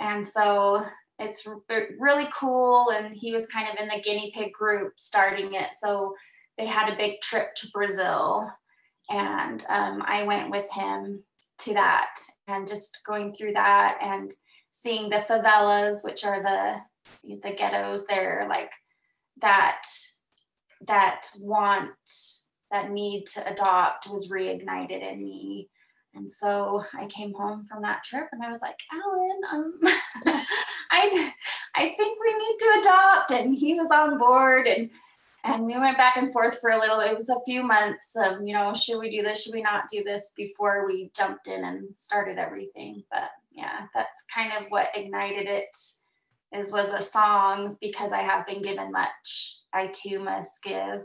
and 0.00 0.26
so 0.26 0.84
it's 1.18 1.46
really 1.98 2.28
cool 2.32 2.90
and 2.90 3.14
he 3.14 3.32
was 3.32 3.46
kind 3.48 3.68
of 3.68 3.82
in 3.82 3.88
the 3.88 4.02
guinea 4.02 4.32
pig 4.34 4.52
group 4.52 4.92
starting 4.96 5.54
it 5.54 5.74
so 5.78 6.14
they 6.56 6.66
had 6.66 6.92
a 6.92 6.96
big 6.96 7.20
trip 7.20 7.54
to 7.54 7.68
brazil 7.72 8.48
and 9.10 9.64
um, 9.68 10.02
i 10.06 10.22
went 10.24 10.50
with 10.50 10.70
him 10.72 11.22
to 11.58 11.74
that 11.74 12.14
and 12.46 12.68
just 12.68 13.00
going 13.06 13.32
through 13.32 13.52
that 13.52 13.98
and 14.00 14.32
seeing 14.70 15.08
the 15.08 15.16
favelas 15.16 16.04
which 16.04 16.24
are 16.24 16.42
the 16.42 16.74
the 17.42 17.54
ghettos 17.56 18.06
there 18.06 18.46
like 18.48 18.70
that 19.40 19.82
that 20.86 21.28
want 21.40 21.90
that 22.70 22.90
need 22.90 23.26
to 23.26 23.50
adopt 23.50 24.08
was 24.08 24.30
reignited 24.30 25.12
in 25.12 25.22
me. 25.22 25.68
And 26.14 26.30
so 26.30 26.84
I 26.94 27.06
came 27.06 27.32
home 27.32 27.66
from 27.68 27.82
that 27.82 28.02
trip 28.04 28.28
and 28.32 28.42
I 28.42 28.50
was 28.50 28.60
like, 28.60 28.78
Alan, 28.92 29.40
um, 29.52 29.78
I, 30.90 31.32
I 31.76 31.94
think 31.96 32.18
we 32.20 32.34
need 32.34 32.56
to 32.58 32.76
adopt. 32.80 33.30
And 33.30 33.54
he 33.54 33.74
was 33.74 33.90
on 33.90 34.18
board 34.18 34.66
and 34.66 34.90
and 35.44 35.66
we 35.66 35.78
went 35.78 35.96
back 35.96 36.16
and 36.16 36.32
forth 36.32 36.60
for 36.60 36.70
a 36.70 36.78
little. 36.78 36.98
It 37.00 37.16
was 37.16 37.28
a 37.28 37.40
few 37.46 37.62
months 37.62 38.16
of, 38.16 38.44
you 38.44 38.52
know, 38.52 38.74
should 38.74 38.98
we 38.98 39.08
do 39.08 39.22
this? 39.22 39.42
Should 39.42 39.54
we 39.54 39.62
not 39.62 39.84
do 39.90 40.02
this 40.02 40.32
before 40.36 40.86
we 40.86 41.10
jumped 41.16 41.46
in 41.46 41.64
and 41.64 41.96
started 41.96 42.38
everything? 42.38 43.04
But 43.10 43.30
yeah, 43.52 43.86
that's 43.94 44.24
kind 44.34 44.52
of 44.52 44.70
what 44.70 44.88
ignited 44.94 45.46
it 45.46 45.76
is 46.52 46.72
was 46.72 46.88
a 46.88 47.02
song 47.02 47.76
because 47.80 48.12
I 48.12 48.22
have 48.22 48.46
been 48.46 48.62
given 48.62 48.90
much, 48.90 49.58
I 49.72 49.88
too 49.88 50.20
must 50.20 50.62
give. 50.62 51.02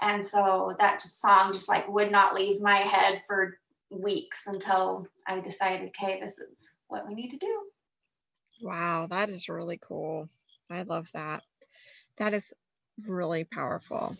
And 0.00 0.24
so 0.24 0.74
that 0.78 1.00
just 1.00 1.20
song 1.20 1.52
just 1.52 1.68
like 1.68 1.88
would 1.88 2.12
not 2.12 2.34
leave 2.34 2.60
my 2.60 2.78
head 2.78 3.22
for 3.26 3.58
weeks 3.90 4.46
until 4.46 5.06
I 5.26 5.40
decided, 5.40 5.88
okay, 5.88 6.20
this 6.20 6.38
is 6.38 6.70
what 6.88 7.06
we 7.06 7.14
need 7.14 7.30
to 7.30 7.36
do. 7.36 7.62
Wow, 8.62 9.06
that 9.10 9.30
is 9.30 9.48
really 9.48 9.78
cool. 9.80 10.28
I 10.70 10.82
love 10.82 11.10
that. 11.14 11.42
That 12.18 12.34
is 12.34 12.52
really 13.06 13.44
powerful. 13.44 14.14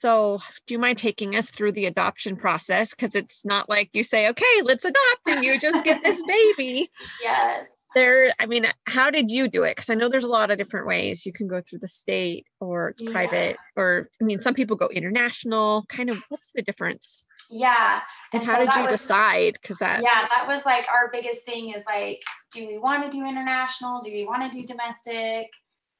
So, 0.00 0.38
do 0.66 0.74
you 0.74 0.78
mind 0.78 0.98
taking 0.98 1.34
us 1.34 1.50
through 1.50 1.72
the 1.72 1.86
adoption 1.86 2.36
process? 2.36 2.94
Because 2.94 3.16
it's 3.16 3.44
not 3.44 3.68
like 3.68 3.90
you 3.94 4.04
say, 4.04 4.28
okay, 4.28 4.62
let's 4.62 4.84
adopt 4.84 5.28
and 5.28 5.44
you 5.44 5.58
just 5.58 5.84
get 5.84 6.04
this 6.04 6.22
baby. 6.56 6.90
Yes 7.20 7.68
there 7.94 8.32
i 8.38 8.46
mean 8.46 8.66
how 8.86 9.10
did 9.10 9.30
you 9.30 9.48
do 9.48 9.62
it? 9.62 9.76
Because 9.76 9.90
i 9.90 9.94
know 9.94 10.08
there's 10.08 10.24
a 10.24 10.30
lot 10.30 10.50
of 10.50 10.58
different 10.58 10.86
ways 10.86 11.24
you 11.24 11.32
can 11.32 11.48
go 11.48 11.60
through 11.60 11.80
the 11.80 11.88
state 11.88 12.46
or 12.60 12.90
it's 12.90 13.02
yeah. 13.02 13.10
private 13.10 13.56
or 13.76 14.08
i 14.20 14.24
mean 14.24 14.40
some 14.40 14.54
people 14.54 14.76
go 14.76 14.88
international. 14.88 15.84
Kind 15.88 16.10
of 16.10 16.22
what's 16.28 16.50
the 16.54 16.62
difference? 16.62 17.24
Yeah 17.50 18.00
and, 18.32 18.42
and 18.42 18.50
how 18.50 18.58
so 18.58 18.66
did 18.66 18.74
you 18.76 18.82
was, 18.84 18.92
decide? 18.92 19.58
Because 19.60 19.78
that 19.78 20.02
yeah 20.02 20.10
that 20.10 20.46
was 20.48 20.64
like 20.66 20.86
our 20.88 21.10
biggest 21.12 21.44
thing 21.44 21.72
is 21.74 21.84
like 21.86 22.22
do 22.52 22.66
we 22.66 22.78
want 22.78 23.04
to 23.04 23.10
do 23.10 23.26
international? 23.26 24.02
Do 24.02 24.10
we 24.10 24.24
want 24.24 24.50
to 24.50 24.58
do 24.58 24.66
domestic? 24.66 25.46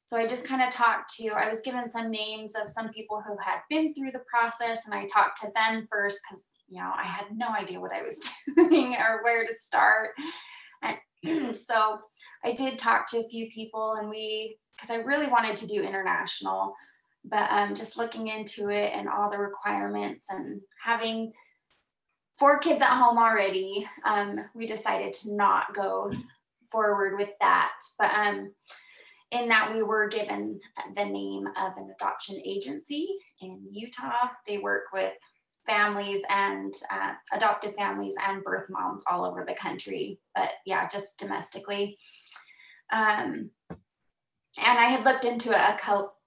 So 0.07 0.17
i 0.17 0.25
just 0.25 0.43
kind 0.43 0.63
of 0.63 0.71
talked 0.71 1.13
to 1.17 1.27
i 1.29 1.47
was 1.47 1.61
given 1.61 1.87
some 1.87 2.09
names 2.09 2.55
of 2.55 2.67
some 2.67 2.89
people 2.89 3.21
who 3.25 3.37
had 3.43 3.59
been 3.69 3.93
through 3.93 4.09
the 4.11 4.23
process 4.27 4.87
and 4.87 4.95
i 4.95 5.05
talked 5.05 5.39
to 5.41 5.51
them 5.53 5.85
first 5.87 6.21
because 6.23 6.43
you 6.67 6.79
know 6.79 6.91
i 6.95 7.03
had 7.03 7.25
no 7.35 7.49
idea 7.49 7.79
what 7.79 7.91
i 7.93 8.01
was 8.01 8.19
doing 8.55 8.95
or 8.95 9.23
where 9.23 9.45
to 9.45 9.53
start. 9.53 10.09
And 10.81 10.97
so 11.53 11.99
I 12.43 12.53
did 12.53 12.79
talk 12.79 13.09
to 13.11 13.19
a 13.19 13.29
few 13.29 13.49
people 13.49 13.95
and 13.99 14.09
we, 14.09 14.57
because 14.75 14.89
I 14.89 15.03
really 15.03 15.27
wanted 15.27 15.57
to 15.57 15.67
do 15.67 15.81
international, 15.81 16.75
but 17.25 17.51
um, 17.51 17.75
just 17.75 17.97
looking 17.97 18.27
into 18.27 18.69
it 18.69 18.91
and 18.95 19.09
all 19.09 19.29
the 19.29 19.37
requirements 19.37 20.27
and 20.29 20.61
having 20.83 21.33
four 22.37 22.59
kids 22.59 22.81
at 22.81 22.97
home 22.97 23.17
already, 23.17 23.87
um, 24.05 24.39
we 24.55 24.65
decided 24.65 25.13
to 25.13 25.35
not 25.35 25.73
go 25.75 26.11
forward 26.71 27.17
with 27.17 27.31
that. 27.41 27.71
But 27.97 28.11
um, 28.13 28.53
in 29.31 29.49
that, 29.49 29.73
we 29.73 29.83
were 29.83 30.07
given 30.07 30.59
the 30.95 31.05
name 31.05 31.47
of 31.47 31.73
an 31.77 31.93
adoption 31.93 32.41
agency 32.45 33.09
in 33.41 33.61
Utah. 33.69 34.29
They 34.47 34.57
work 34.57 34.85
with 34.93 35.13
families 35.65 36.23
and 36.29 36.73
uh, 36.91 37.13
adoptive 37.31 37.75
families 37.75 38.15
and 38.27 38.43
birth 38.43 38.69
moms 38.69 39.03
all 39.09 39.25
over 39.25 39.45
the 39.45 39.53
country, 39.53 40.19
but 40.35 40.49
yeah, 40.65 40.87
just 40.87 41.19
domestically. 41.19 41.97
Um, 42.91 43.51
and 43.69 44.77
I 44.79 44.85
had 44.85 45.05
looked 45.05 45.25
into 45.25 45.51
a 45.51 45.77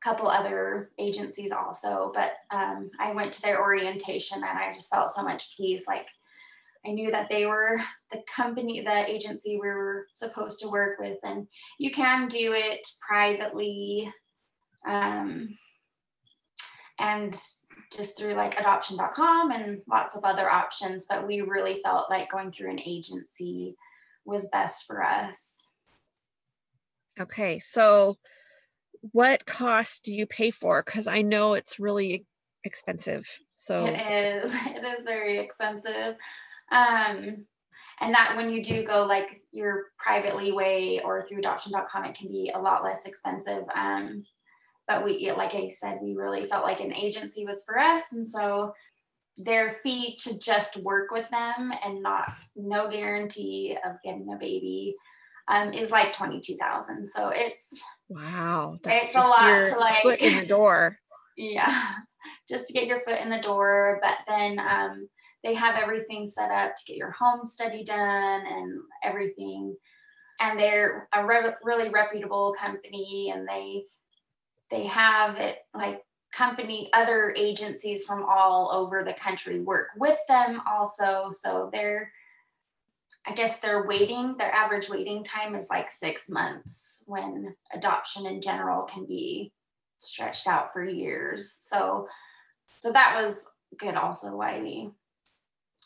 couple 0.00 0.28
other 0.28 0.90
agencies 0.98 1.52
also, 1.52 2.12
but 2.14 2.34
um, 2.50 2.90
I 3.00 3.12
went 3.12 3.32
to 3.34 3.42
their 3.42 3.60
orientation 3.60 4.38
and 4.38 4.58
I 4.58 4.70
just 4.72 4.90
felt 4.90 5.10
so 5.10 5.22
much 5.22 5.56
peace. 5.56 5.86
Like 5.86 6.08
I 6.86 6.92
knew 6.92 7.10
that 7.10 7.28
they 7.28 7.46
were 7.46 7.80
the 8.10 8.22
company, 8.34 8.80
the 8.80 9.10
agency 9.10 9.58
we 9.60 9.68
were 9.68 10.06
supposed 10.12 10.60
to 10.60 10.68
work 10.68 10.98
with, 10.98 11.18
and 11.22 11.46
you 11.78 11.90
can 11.90 12.28
do 12.28 12.52
it 12.54 12.86
privately. 13.06 14.12
Um, 14.86 15.58
and 16.98 17.36
just 17.96 18.18
through 18.18 18.34
like 18.34 18.58
adoption.com 18.58 19.50
and 19.50 19.82
lots 19.88 20.16
of 20.16 20.24
other 20.24 20.48
options, 20.48 21.06
but 21.08 21.26
we 21.26 21.40
really 21.40 21.80
felt 21.82 22.10
like 22.10 22.30
going 22.30 22.50
through 22.50 22.70
an 22.70 22.80
agency 22.80 23.76
was 24.24 24.48
best 24.50 24.86
for 24.86 25.02
us. 25.02 25.70
Okay, 27.20 27.58
so 27.58 28.16
what 29.12 29.44
cost 29.44 30.04
do 30.04 30.14
you 30.14 30.26
pay 30.26 30.50
for? 30.50 30.82
Because 30.82 31.06
I 31.06 31.22
know 31.22 31.54
it's 31.54 31.80
really 31.80 32.24
expensive. 32.64 33.26
So 33.54 33.86
it 33.86 34.44
is. 34.44 34.54
It 34.66 34.98
is 34.98 35.04
very 35.04 35.38
expensive. 35.38 36.16
Um, 36.70 37.46
and 38.00 38.14
that 38.14 38.34
when 38.36 38.50
you 38.50 38.62
do 38.62 38.84
go 38.84 39.04
like 39.04 39.40
your 39.52 39.84
privately 39.98 40.52
way 40.52 41.00
or 41.04 41.24
through 41.24 41.38
adoption.com, 41.38 42.04
it 42.04 42.14
can 42.16 42.28
be 42.28 42.50
a 42.54 42.58
lot 42.58 42.82
less 42.82 43.06
expensive. 43.06 43.64
Um, 43.74 44.24
but 44.88 45.04
we 45.04 45.32
like 45.36 45.54
i 45.54 45.68
said 45.68 45.98
we 46.02 46.14
really 46.14 46.46
felt 46.46 46.64
like 46.64 46.80
an 46.80 46.94
agency 46.94 47.44
was 47.46 47.64
for 47.64 47.78
us 47.78 48.12
and 48.12 48.26
so 48.26 48.72
their 49.38 49.70
fee 49.82 50.16
to 50.16 50.38
just 50.38 50.76
work 50.78 51.10
with 51.10 51.28
them 51.30 51.72
and 51.84 52.02
not 52.02 52.32
no 52.54 52.90
guarantee 52.90 53.76
of 53.84 53.96
getting 54.04 54.32
a 54.32 54.36
baby 54.36 54.94
um, 55.48 55.72
is 55.72 55.90
like 55.90 56.14
22,000. 56.14 57.08
So 57.08 57.28
it's 57.28 57.80
wow, 58.08 58.76
that's 58.82 59.08
it's 59.08 59.16
a 59.16 59.20
lot 59.20 59.66
to 59.68 59.78
like 59.78 60.02
foot 60.02 60.20
in 60.20 60.38
the 60.38 60.46
door. 60.46 60.98
yeah, 61.36 61.94
just 62.48 62.66
to 62.68 62.72
get 62.72 62.86
your 62.86 63.00
foot 63.00 63.20
in 63.20 63.30
the 63.30 63.40
door. 63.40 64.00
But 64.02 64.18
then 64.28 64.58
um, 64.58 65.08
they 65.42 65.54
have 65.54 65.76
everything 65.76 66.26
set 66.26 66.50
up 66.50 66.74
to 66.76 66.84
get 66.86 66.96
your 66.96 67.10
home 67.10 67.44
study 67.44 67.84
done 67.84 68.46
and 68.46 68.80
everything. 69.02 69.76
And 70.40 70.58
they're 70.58 71.08
a 71.14 71.24
re- 71.24 71.54
really 71.62 71.90
reputable 71.90 72.54
company, 72.58 73.32
and 73.34 73.46
they 73.48 73.84
they 74.72 74.84
have 74.86 75.38
it 75.38 75.58
like 75.74 76.02
company 76.32 76.88
other 76.94 77.34
agencies 77.36 78.04
from 78.04 78.24
all 78.24 78.70
over 78.72 79.04
the 79.04 79.12
country 79.12 79.60
work 79.60 79.88
with 79.96 80.18
them 80.28 80.60
also. 80.68 81.30
So 81.32 81.70
they're 81.72 82.10
i 83.24 83.32
guess 83.32 83.60
they're 83.60 83.86
waiting 83.86 84.36
their 84.36 84.50
average 84.52 84.88
waiting 84.88 85.22
time 85.22 85.54
is 85.54 85.70
like 85.70 85.88
six 85.88 86.28
months 86.28 87.04
when 87.06 87.54
adoption 87.72 88.26
in 88.26 88.42
general 88.42 88.82
can 88.82 89.06
be 89.06 89.52
stretched 89.98 90.48
out 90.48 90.72
for 90.72 90.84
years. 90.84 91.52
So 91.52 92.08
so 92.80 92.92
that 92.92 93.20
was 93.22 93.48
good 93.78 93.94
also 93.94 94.36
why 94.36 94.60
we 94.60 94.90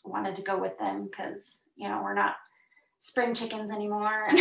wanted 0.05 0.37
to 0.37 0.43
go 0.43 0.59
with 0.59 0.79
them 0.79 1.09
because 1.11 1.63
you 1.75 1.89
know 1.89 2.01
we're 2.03 2.15
not 2.15 2.37
spring 2.99 3.35
chickens 3.35 3.71
anymore. 3.71 4.29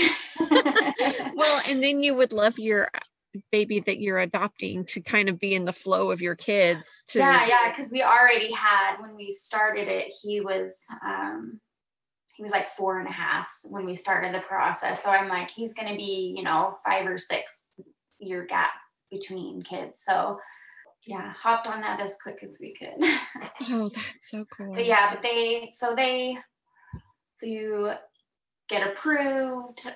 Well 1.35 1.61
and 1.67 1.83
then 1.83 2.01
you 2.01 2.15
would 2.15 2.31
love 2.31 2.57
your 2.57 2.89
baby 3.51 3.79
that 3.81 3.99
you're 3.99 4.19
adopting 4.19 4.85
to 4.85 5.01
kind 5.01 5.29
of 5.29 5.39
be 5.39 5.53
in 5.53 5.65
the 5.65 5.73
flow 5.73 6.11
of 6.11 6.21
your 6.21 6.35
kids 6.35 7.03
to 7.07 7.19
yeah 7.19 7.47
yeah 7.47 7.69
because 7.69 7.91
we 7.91 8.03
already 8.03 8.51
had 8.51 8.97
when 8.99 9.15
we 9.15 9.29
started 9.29 9.87
it 9.87 10.11
he 10.21 10.41
was 10.41 10.83
um 11.05 11.59
he 12.35 12.43
was 12.43 12.51
like 12.51 12.69
four 12.69 12.99
and 12.99 13.07
a 13.07 13.11
half 13.11 13.49
when 13.69 13.85
we 13.85 13.95
started 13.95 14.33
the 14.33 14.39
process. 14.39 15.03
So 15.03 15.09
i'm 15.09 15.29
like 15.29 15.49
he's 15.49 15.73
going 15.73 15.89
to 15.89 15.95
be 15.95 16.33
you 16.35 16.43
know 16.43 16.77
five 16.85 17.07
or 17.07 17.17
six 17.17 17.71
year 18.19 18.45
gap 18.45 18.71
between 19.11 19.61
kids. 19.61 20.01
So 20.03 20.39
yeah 21.05 21.33
hopped 21.33 21.67
on 21.67 21.81
that 21.81 21.99
as 21.99 22.17
quick 22.21 22.39
as 22.43 22.59
we 22.61 22.73
could. 22.73 22.95
Oh 23.69 23.89
that's 23.89 24.29
so 24.31 24.45
cool. 24.55 24.73
But 24.73 24.85
yeah 24.85 25.13
but 25.13 25.21
they 25.21 25.69
so 25.71 25.95
they 25.95 26.37
you 27.41 27.93
get 28.69 28.87
approved 28.87 29.87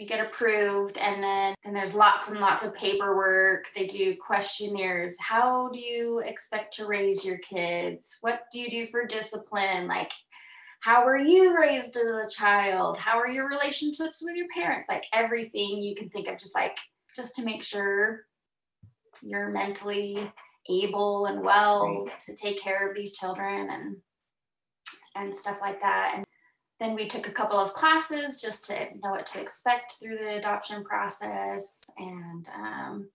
you 0.00 0.06
get 0.06 0.24
approved 0.24 0.96
and 0.96 1.22
then 1.22 1.54
then 1.62 1.74
there's 1.74 1.94
lots 1.94 2.30
and 2.30 2.40
lots 2.40 2.62
of 2.62 2.74
paperwork. 2.74 3.66
They 3.76 3.86
do 3.86 4.16
questionnaires. 4.16 5.20
How 5.20 5.68
do 5.68 5.78
you 5.78 6.22
expect 6.24 6.72
to 6.76 6.86
raise 6.86 7.22
your 7.22 7.36
kids? 7.38 8.16
What 8.22 8.44
do 8.50 8.60
you 8.60 8.70
do 8.70 8.86
for 8.86 9.04
discipline? 9.04 9.86
Like 9.86 10.10
how 10.80 11.04
were 11.04 11.18
you 11.18 11.54
raised 11.54 11.98
as 11.98 12.08
a 12.08 12.30
child? 12.34 12.96
How 12.96 13.18
are 13.18 13.28
your 13.28 13.46
relationships 13.46 14.22
with 14.22 14.36
your 14.36 14.46
parents? 14.54 14.88
Like 14.88 15.04
everything 15.12 15.82
you 15.82 15.94
can 15.94 16.08
think 16.08 16.28
of 16.28 16.38
just 16.38 16.54
like 16.54 16.78
just 17.14 17.34
to 17.34 17.44
make 17.44 17.62
sure 17.62 18.24
you're 19.20 19.50
mentally 19.50 20.32
able 20.70 21.26
and 21.26 21.42
well 21.42 22.06
right. 22.06 22.20
to 22.20 22.34
take 22.36 22.58
care 22.58 22.88
of 22.88 22.96
these 22.96 23.12
children 23.12 23.68
and 23.70 23.96
and 25.14 25.34
stuff 25.34 25.58
like 25.60 25.82
that. 25.82 26.14
And 26.16 26.24
then 26.80 26.94
we 26.94 27.06
took 27.06 27.28
a 27.28 27.32
couple 27.32 27.58
of 27.58 27.74
classes 27.74 28.40
just 28.40 28.64
to 28.64 28.74
know 29.02 29.10
what 29.10 29.26
to 29.26 29.40
expect 29.40 29.96
through 30.00 30.16
the 30.16 30.36
adoption 30.38 30.82
process 30.82 31.90
and 31.98 32.48
um, 32.56 33.08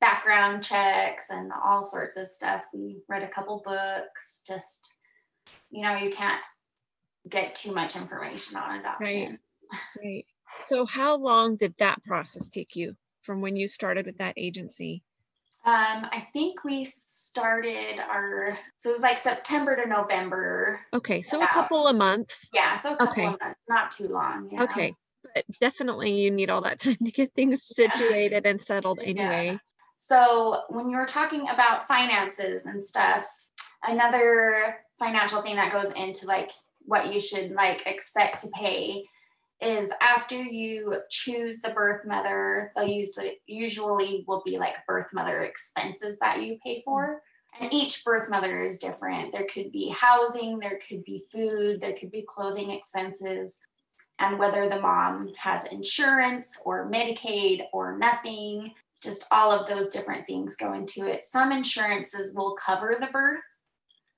background 0.00 0.64
checks 0.64 1.30
and 1.30 1.52
all 1.64 1.84
sorts 1.84 2.16
of 2.16 2.28
stuff. 2.28 2.64
We 2.74 2.98
read 3.08 3.22
a 3.22 3.28
couple 3.28 3.62
books, 3.64 4.42
just, 4.46 4.94
you 5.70 5.82
know, 5.82 5.94
you 5.94 6.10
can't 6.10 6.40
get 7.28 7.54
too 7.54 7.72
much 7.72 7.94
information 7.94 8.56
on 8.56 8.80
adoption. 8.80 9.38
Right. 9.72 10.04
right. 10.04 10.26
So, 10.66 10.84
how 10.84 11.16
long 11.16 11.56
did 11.56 11.74
that 11.78 12.02
process 12.04 12.48
take 12.48 12.74
you 12.74 12.96
from 13.22 13.40
when 13.40 13.54
you 13.54 13.68
started 13.68 14.04
with 14.04 14.18
that 14.18 14.34
agency? 14.36 15.04
Um, 15.64 16.08
I 16.10 16.26
think 16.32 16.64
we 16.64 16.84
started 16.84 18.00
our 18.00 18.58
so 18.78 18.90
it 18.90 18.94
was 18.94 19.02
like 19.02 19.18
September 19.18 19.76
to 19.76 19.88
November. 19.88 20.80
Okay, 20.92 21.22
so 21.22 21.38
about. 21.38 21.50
a 21.50 21.52
couple 21.52 21.86
of 21.86 21.94
months. 21.94 22.48
Yeah, 22.52 22.76
so 22.76 22.94
a 22.94 22.96
couple 22.96 23.12
okay. 23.12 23.26
of 23.26 23.40
months, 23.40 23.60
not 23.68 23.92
too 23.92 24.08
long. 24.08 24.48
Yeah. 24.50 24.64
Okay, 24.64 24.92
but 25.34 25.44
definitely 25.60 26.20
you 26.20 26.32
need 26.32 26.50
all 26.50 26.62
that 26.62 26.78
time 26.80 26.96
to 26.96 27.10
get 27.12 27.32
things 27.34 27.64
situated 27.64 28.42
yeah. 28.44 28.50
and 28.50 28.62
settled 28.62 28.98
anyway. 29.04 29.52
Yeah. 29.52 29.58
So 29.98 30.62
when 30.68 30.90
you 30.90 30.96
were 30.96 31.06
talking 31.06 31.48
about 31.48 31.86
finances 31.86 32.66
and 32.66 32.82
stuff, 32.82 33.24
another 33.84 34.78
financial 34.98 35.42
thing 35.42 35.54
that 35.56 35.72
goes 35.72 35.92
into 35.92 36.26
like 36.26 36.50
what 36.80 37.14
you 37.14 37.20
should 37.20 37.52
like 37.52 37.86
expect 37.86 38.40
to 38.40 38.48
pay 38.48 39.04
is 39.62 39.92
after 40.00 40.36
you 40.36 40.96
choose 41.10 41.60
the 41.60 41.70
birth 41.70 42.04
mother, 42.04 42.70
they'll 42.74 42.86
the 42.86 43.32
usually 43.46 44.24
will 44.26 44.42
be 44.44 44.58
like 44.58 44.86
birth 44.86 45.08
mother 45.12 45.42
expenses 45.42 46.18
that 46.18 46.42
you 46.42 46.58
pay 46.64 46.82
for. 46.84 47.22
And 47.60 47.72
each 47.72 48.04
birth 48.04 48.30
mother 48.30 48.62
is 48.62 48.78
different. 48.78 49.32
There 49.32 49.46
could 49.46 49.72
be 49.72 49.88
housing, 49.90 50.58
there 50.58 50.80
could 50.88 51.04
be 51.04 51.24
food, 51.30 51.80
there 51.80 51.92
could 51.92 52.10
be 52.10 52.24
clothing 52.26 52.70
expenses, 52.70 53.60
and 54.18 54.38
whether 54.38 54.68
the 54.68 54.80
mom 54.80 55.32
has 55.38 55.66
insurance 55.66 56.58
or 56.64 56.90
Medicaid 56.90 57.64
or 57.72 57.98
nothing, 57.98 58.72
just 59.02 59.26
all 59.30 59.50
of 59.50 59.66
those 59.66 59.88
different 59.88 60.26
things 60.26 60.56
go 60.56 60.72
into 60.72 61.10
it. 61.10 61.22
Some 61.22 61.52
insurances 61.52 62.34
will 62.34 62.54
cover 62.54 62.96
the 62.98 63.08
birth 63.08 63.42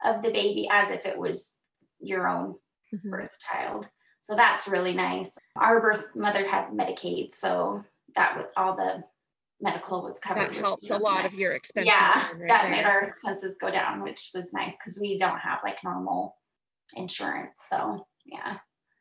of 0.04 0.22
the 0.22 0.30
baby 0.30 0.68
as 0.70 0.90
if 0.90 1.06
it 1.06 1.18
was 1.18 1.58
your 2.00 2.28
own 2.28 2.54
mm-hmm. 2.94 3.10
birth 3.10 3.36
child. 3.40 3.88
So 4.24 4.34
that's 4.34 4.66
really 4.66 4.94
nice. 4.94 5.36
Our 5.56 5.82
birth 5.82 6.16
mother 6.16 6.48
had 6.48 6.70
Medicaid, 6.70 7.34
so 7.34 7.84
that 8.16 8.38
with 8.38 8.46
all 8.56 8.74
the 8.74 9.04
medical 9.60 10.02
was 10.02 10.18
covered. 10.18 10.48
That 10.48 10.56
helps 10.56 10.90
a 10.90 10.96
lot 10.96 11.26
of 11.26 11.34
your 11.34 11.52
expenses. 11.52 11.92
Yeah, 11.92 12.28
right 12.28 12.48
that 12.48 12.62
there. 12.62 12.70
made 12.70 12.84
our 12.86 13.02
expenses 13.02 13.58
go 13.60 13.70
down, 13.70 14.02
which 14.02 14.30
was 14.34 14.54
nice 14.54 14.78
because 14.78 14.98
we 14.98 15.18
don't 15.18 15.40
have 15.40 15.60
like 15.62 15.84
normal 15.84 16.38
insurance. 16.94 17.66
So 17.68 18.06
yeah. 18.24 18.56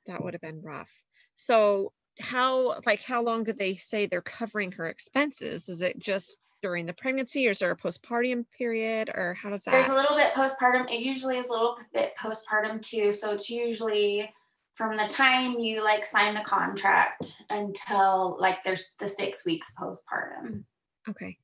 That 0.08 0.22
would 0.22 0.34
have 0.34 0.42
been 0.42 0.62
rough. 0.62 0.92
So 1.38 1.94
how 2.20 2.82
like 2.86 3.01
how 3.01 3.24
long 3.24 3.46
do 3.46 3.53
they 3.53 3.75
say 3.75 4.06
they're 4.08 4.22
covering 4.22 4.74
her 4.74 4.88
expenses? 4.88 5.70
Is 5.70 5.82
it 5.82 6.00
just 6.00 6.38
during 6.62 6.86
the 6.86 6.94
pregnancy 6.94 7.48
or 7.48 7.51
is 7.51 7.60
there 7.60 7.72
a 7.72 7.77
postpartum 7.77 8.44
period 8.58 9.10
or 9.15 9.36
how 9.36 9.50
does 9.50 9.63
that 9.63 9.72
there's 9.72 9.88
a 9.89 9.96
little 9.96 10.15
bit 10.15 10.32
postpartum 10.34 10.89
it 10.89 11.01
usually 11.01 11.38
is 11.38 11.50
a 11.50 11.51
little 11.51 11.75
bit 11.94 12.13
postpartum 12.18 12.82
too 12.82 13.12
so 13.12 13.34
it's 13.34 13.50
usually 13.50 14.34
from 14.74 14.98
the 14.98 15.08
time 15.08 15.60
you 15.60 15.84
like 15.84 16.06
sign 16.06 16.34
the 16.34 16.42
contract 16.42 17.44
until 17.50 18.38
like 18.39 18.63
there's 18.63 18.94
the 19.00 19.08
six 19.08 19.46
weeks 19.46 19.74
postpartum. 19.80 20.63
Okay. 21.08 21.38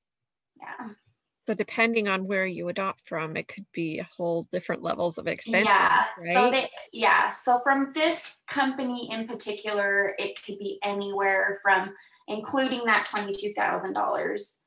Yeah. 0.58 0.90
So 1.48 1.56
depending 1.56 2.08
on 2.08 2.28
where 2.28 2.46
you 2.46 2.70
adopt 2.70 3.08
from, 3.08 3.36
it 3.36 3.48
could 3.48 3.66
be 3.74 4.00
a 4.00 4.10
whole 4.16 4.48
different 4.52 4.84
levels 4.84 5.18
of 5.18 5.28
expense. 5.28 5.68
Yeah. 5.68 6.04
Right? 6.24 6.34
So 6.34 6.52
they 6.52 6.70
yeah. 6.94 7.32
So 7.32 7.60
from 7.64 7.90
this 7.94 8.38
company 8.48 9.10
in 9.12 9.28
particular, 9.28 10.14
it 10.20 10.44
could 10.44 10.60
be 10.60 10.80
anywhere 10.84 11.60
from 11.64 11.94
including 12.28 12.86
that 12.86 13.08
twenty-two 13.08 13.54
thousand 13.54 13.96
um, 13.96 14.04
dollars. 14.04 14.62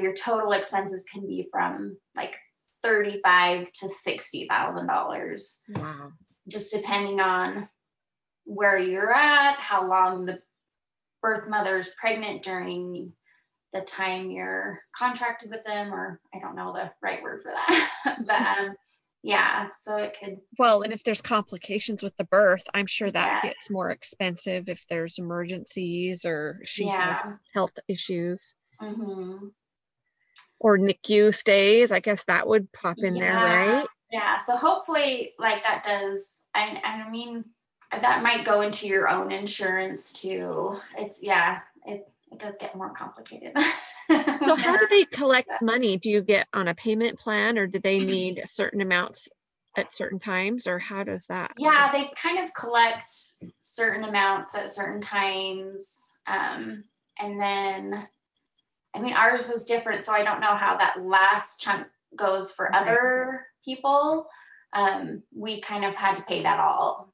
Your 0.00 0.14
total 0.14 0.52
expenses 0.52 1.04
can 1.12 1.26
be 1.26 1.46
from 1.52 1.96
like 2.16 2.36
thirty-five 2.82 3.70
to 3.72 3.88
sixty 3.88 4.46
thousand 4.48 4.86
dollars. 4.86 5.62
Wow. 5.76 6.12
Just 6.48 6.72
depending 6.72 7.20
on 7.20 7.68
where 8.48 8.78
you're 8.78 9.12
at, 9.12 9.58
how 9.58 9.86
long 9.86 10.24
the 10.24 10.40
birth 11.20 11.48
mother 11.48 11.78
is 11.78 11.92
pregnant 12.00 12.42
during 12.42 13.12
the 13.74 13.82
time 13.82 14.30
you're 14.30 14.80
contracted 14.96 15.50
with 15.50 15.62
them, 15.64 15.92
or 15.92 16.18
I 16.34 16.38
don't 16.38 16.56
know 16.56 16.72
the 16.72 16.90
right 17.02 17.22
word 17.22 17.42
for 17.42 17.52
that. 17.52 17.90
but 18.26 18.30
um, 18.58 18.74
yeah, 19.22 19.68
so 19.78 19.96
it 19.96 20.16
could. 20.18 20.38
Well, 20.58 20.80
and 20.80 20.94
if 20.94 21.04
there's 21.04 21.20
complications 21.20 22.02
with 22.02 22.16
the 22.16 22.24
birth, 22.24 22.66
I'm 22.72 22.86
sure 22.86 23.10
that 23.10 23.40
yes. 23.42 23.42
gets 23.42 23.70
more 23.70 23.90
expensive 23.90 24.70
if 24.70 24.86
there's 24.88 25.18
emergencies 25.18 26.24
or 26.24 26.60
she 26.64 26.86
yeah. 26.86 27.08
has 27.08 27.22
health 27.52 27.78
issues. 27.86 28.54
Mm-hmm. 28.80 29.48
Or 30.60 30.78
NICU 30.78 31.34
stays, 31.34 31.92
I 31.92 32.00
guess 32.00 32.24
that 32.24 32.48
would 32.48 32.72
pop 32.72 32.96
in 32.98 33.14
yeah. 33.14 33.22
there, 33.22 33.44
right? 33.44 33.86
Yeah. 34.10 34.38
So 34.38 34.56
hopefully, 34.56 35.34
like 35.38 35.62
that 35.64 35.84
does. 35.84 36.44
I, 36.54 36.80
I 36.82 37.10
mean, 37.10 37.44
that 37.90 38.22
might 38.22 38.44
go 38.44 38.60
into 38.60 38.86
your 38.86 39.08
own 39.08 39.32
insurance 39.32 40.12
too. 40.12 40.78
It's 40.96 41.22
yeah, 41.22 41.60
it 41.86 42.08
it 42.30 42.38
does 42.38 42.56
get 42.58 42.76
more 42.76 42.90
complicated. 42.90 43.52
so 44.10 44.56
how 44.56 44.76
do 44.76 44.86
they 44.90 45.04
collect 45.04 45.50
money? 45.62 45.96
Do 45.96 46.10
you 46.10 46.22
get 46.22 46.46
on 46.52 46.68
a 46.68 46.74
payment 46.74 47.18
plan 47.18 47.58
or 47.58 47.66
do 47.66 47.78
they 47.78 47.98
need 47.98 48.42
certain 48.46 48.80
amounts 48.80 49.28
at 49.78 49.94
certain 49.94 50.18
times 50.18 50.66
or 50.66 50.78
how 50.78 51.04
does 51.04 51.26
that 51.26 51.52
yeah 51.56 51.90
they 51.92 52.10
kind 52.20 52.38
of 52.38 52.52
collect 52.52 53.08
certain 53.60 54.04
amounts 54.04 54.54
at 54.54 54.70
certain 54.70 55.00
times 55.00 56.18
um, 56.26 56.82
and 57.20 57.40
then 57.40 58.08
i 58.94 59.00
mean 59.00 59.12
ours 59.12 59.48
was 59.48 59.64
different 59.64 60.00
so 60.00 60.12
i 60.12 60.24
don't 60.24 60.40
know 60.40 60.56
how 60.56 60.76
that 60.76 61.00
last 61.02 61.60
chunk 61.60 61.86
goes 62.16 62.50
for 62.50 62.68
okay. 62.68 62.78
other 62.78 63.46
people 63.64 64.26
um, 64.72 65.22
we 65.34 65.60
kind 65.60 65.84
of 65.84 65.94
had 65.94 66.16
to 66.16 66.22
pay 66.22 66.42
that 66.42 66.58
all 66.58 67.12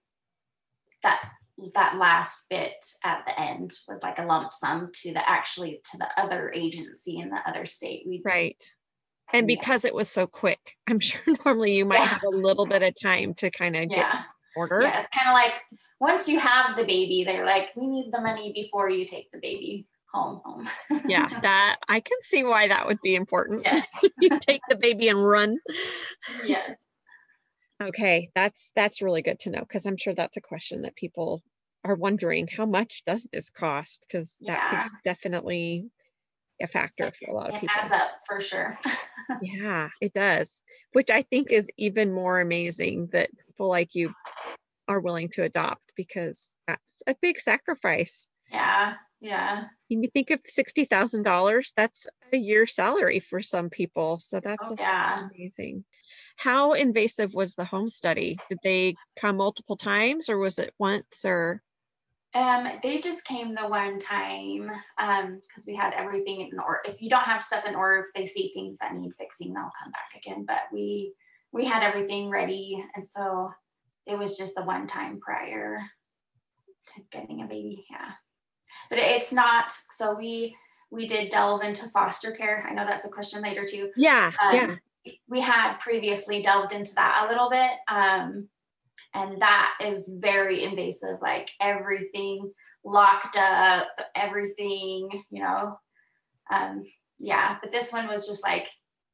that 1.04 1.20
that 1.74 1.96
last 1.96 2.46
bit 2.50 2.84
at 3.04 3.24
the 3.24 3.40
end 3.40 3.72
was 3.88 4.02
like 4.02 4.18
a 4.18 4.24
lump 4.24 4.52
sum 4.52 4.90
to 4.92 5.12
the 5.12 5.28
actually 5.28 5.80
to 5.92 5.98
the 5.98 6.08
other 6.16 6.50
agency 6.52 7.18
in 7.18 7.30
the 7.30 7.38
other 7.46 7.64
state. 7.64 8.02
We 8.06 8.22
right. 8.24 8.62
And 9.32 9.46
because 9.46 9.84
yeah. 9.84 9.88
it 9.88 9.94
was 9.94 10.10
so 10.10 10.26
quick, 10.26 10.76
I'm 10.88 11.00
sure 11.00 11.22
normally 11.44 11.76
you 11.76 11.84
might 11.84 12.00
yeah. 12.00 12.06
have 12.06 12.24
a 12.24 12.36
little 12.36 12.66
bit 12.66 12.82
of 12.82 12.94
time 13.00 13.34
to 13.34 13.50
kind 13.50 13.76
of 13.76 13.88
get 13.88 14.06
order. 14.56 14.82
Yeah, 14.82 14.98
it's 14.98 15.08
kind 15.08 15.28
of 15.28 15.34
like 15.34 15.52
once 16.00 16.28
you 16.28 16.38
have 16.40 16.76
the 16.76 16.84
baby, 16.84 17.24
they're 17.24 17.46
like, 17.46 17.70
we 17.76 17.86
need 17.86 18.12
the 18.12 18.20
money 18.20 18.52
before 18.52 18.90
you 18.90 19.06
take 19.06 19.30
the 19.32 19.38
baby 19.38 19.86
home 20.12 20.40
home. 20.44 20.68
yeah, 21.08 21.28
that 21.40 21.76
I 21.88 22.00
can 22.00 22.18
see 22.22 22.44
why 22.44 22.68
that 22.68 22.86
would 22.86 23.00
be 23.02 23.14
important. 23.14 23.62
Yes. 23.64 23.86
you 24.20 24.38
take 24.40 24.60
the 24.68 24.76
baby 24.76 25.08
and 25.08 25.24
run. 25.24 25.58
Yes. 26.44 26.76
Okay, 27.82 28.28
that's 28.34 28.70
that's 28.76 29.02
really 29.02 29.22
good 29.22 29.38
to 29.40 29.50
know 29.50 29.60
because 29.60 29.86
I'm 29.86 29.96
sure 29.96 30.14
that's 30.14 30.36
a 30.36 30.42
question 30.42 30.82
that 30.82 30.96
people 30.96 31.42
are 31.84 31.94
wondering 31.94 32.46
how 32.46 32.66
much 32.66 33.02
does 33.06 33.28
this 33.32 33.50
cost 33.50 34.04
because 34.06 34.36
that 34.46 34.58
yeah. 34.72 34.82
could 34.84 34.92
definitely 35.04 35.90
a 36.62 36.68
factor 36.68 37.10
for 37.12 37.30
a 37.30 37.34
lot 37.34 37.50
of 37.50 37.56
it 37.56 37.60
people. 37.60 37.74
It 37.76 37.82
adds 37.82 37.92
up 37.92 38.10
for 38.26 38.40
sure. 38.40 38.78
yeah, 39.42 39.88
it 40.00 40.12
does, 40.14 40.62
which 40.92 41.10
I 41.10 41.22
think 41.22 41.50
is 41.50 41.70
even 41.76 42.12
more 42.12 42.40
amazing 42.40 43.08
that 43.12 43.30
people 43.46 43.68
like 43.68 43.94
you 43.94 44.12
are 44.88 45.00
willing 45.00 45.30
to 45.30 45.42
adopt 45.42 45.82
because 45.96 46.56
that's 46.66 46.80
a 47.06 47.16
big 47.20 47.40
sacrifice. 47.40 48.28
Yeah, 48.50 48.94
yeah. 49.20 49.64
You 49.88 50.02
think 50.12 50.30
of 50.30 50.40
sixty 50.44 50.84
thousand 50.84 51.24
dollars, 51.24 51.72
that's 51.76 52.06
a 52.32 52.36
year 52.36 52.66
salary 52.66 53.20
for 53.20 53.42
some 53.42 53.70
people. 53.70 54.18
So 54.18 54.40
that's 54.40 54.70
oh, 54.70 54.76
yeah. 54.78 55.28
amazing. 55.34 55.84
How 56.36 56.72
invasive 56.72 57.34
was 57.34 57.54
the 57.54 57.64
home 57.64 57.90
study? 57.90 58.38
Did 58.48 58.58
they 58.62 58.96
come 59.16 59.36
multiple 59.36 59.76
times 59.76 60.28
or 60.28 60.38
was 60.38 60.58
it 60.58 60.74
once 60.78 61.24
or? 61.24 61.62
Um, 62.34 62.68
they 62.82 63.00
just 63.00 63.24
came 63.24 63.54
the 63.54 63.68
one 63.68 64.00
time 64.00 64.68
um 64.98 65.40
because 65.46 65.64
we 65.66 65.76
had 65.76 65.94
everything 65.94 66.40
in 66.40 66.58
order. 66.58 66.80
If 66.84 67.00
you 67.00 67.08
don't 67.08 67.22
have 67.22 67.44
stuff 67.44 67.64
in 67.64 67.76
order, 67.76 68.00
if 68.00 68.06
they 68.14 68.26
see 68.26 68.50
things 68.52 68.78
that 68.78 68.94
need 68.94 69.12
fixing, 69.16 69.54
they'll 69.54 69.70
come 69.82 69.92
back 69.92 70.10
again. 70.16 70.44
But 70.46 70.62
we 70.72 71.14
we 71.52 71.64
had 71.64 71.84
everything 71.84 72.30
ready, 72.30 72.84
and 72.96 73.08
so 73.08 73.52
it 74.06 74.18
was 74.18 74.36
just 74.36 74.56
the 74.56 74.64
one 74.64 74.88
time 74.88 75.20
prior 75.20 75.78
to 76.88 77.02
getting 77.12 77.42
a 77.42 77.46
baby. 77.46 77.86
Yeah, 77.88 78.10
but 78.90 78.98
it's 78.98 79.30
not. 79.30 79.70
So 79.70 80.16
we 80.16 80.56
we 80.90 81.06
did 81.06 81.30
delve 81.30 81.62
into 81.62 81.88
foster 81.90 82.32
care. 82.32 82.66
I 82.68 82.74
know 82.74 82.84
that's 82.84 83.06
a 83.06 83.10
question 83.10 83.42
later 83.42 83.64
too. 83.64 83.92
Yeah, 83.96 84.32
um, 84.42 84.54
yeah 84.54 84.74
we 85.28 85.40
had 85.40 85.78
previously 85.78 86.42
delved 86.42 86.72
into 86.72 86.94
that 86.94 87.24
a 87.24 87.28
little 87.30 87.50
bit. 87.50 87.70
Um, 87.88 88.48
and 89.12 89.40
that 89.40 89.72
is 89.84 90.18
very 90.20 90.64
invasive, 90.64 91.18
like 91.22 91.50
everything 91.60 92.52
locked 92.84 93.36
up, 93.36 93.88
everything, 94.14 95.08
you 95.30 95.42
know. 95.42 95.78
Um, 96.50 96.84
yeah, 97.18 97.56
but 97.62 97.72
this 97.72 97.92
one 97.92 98.08
was 98.08 98.26
just 98.26 98.42
like 98.42 98.68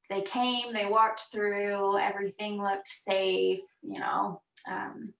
they 0.08 0.22
came, 0.22 0.72
they 0.72 0.86
walked 0.86 1.24
through, 1.32 1.98
everything 1.98 2.62
looked 2.62 2.88
safe, 2.88 3.60
you 3.82 4.00
know. 4.00 4.42
Um, 4.70 5.12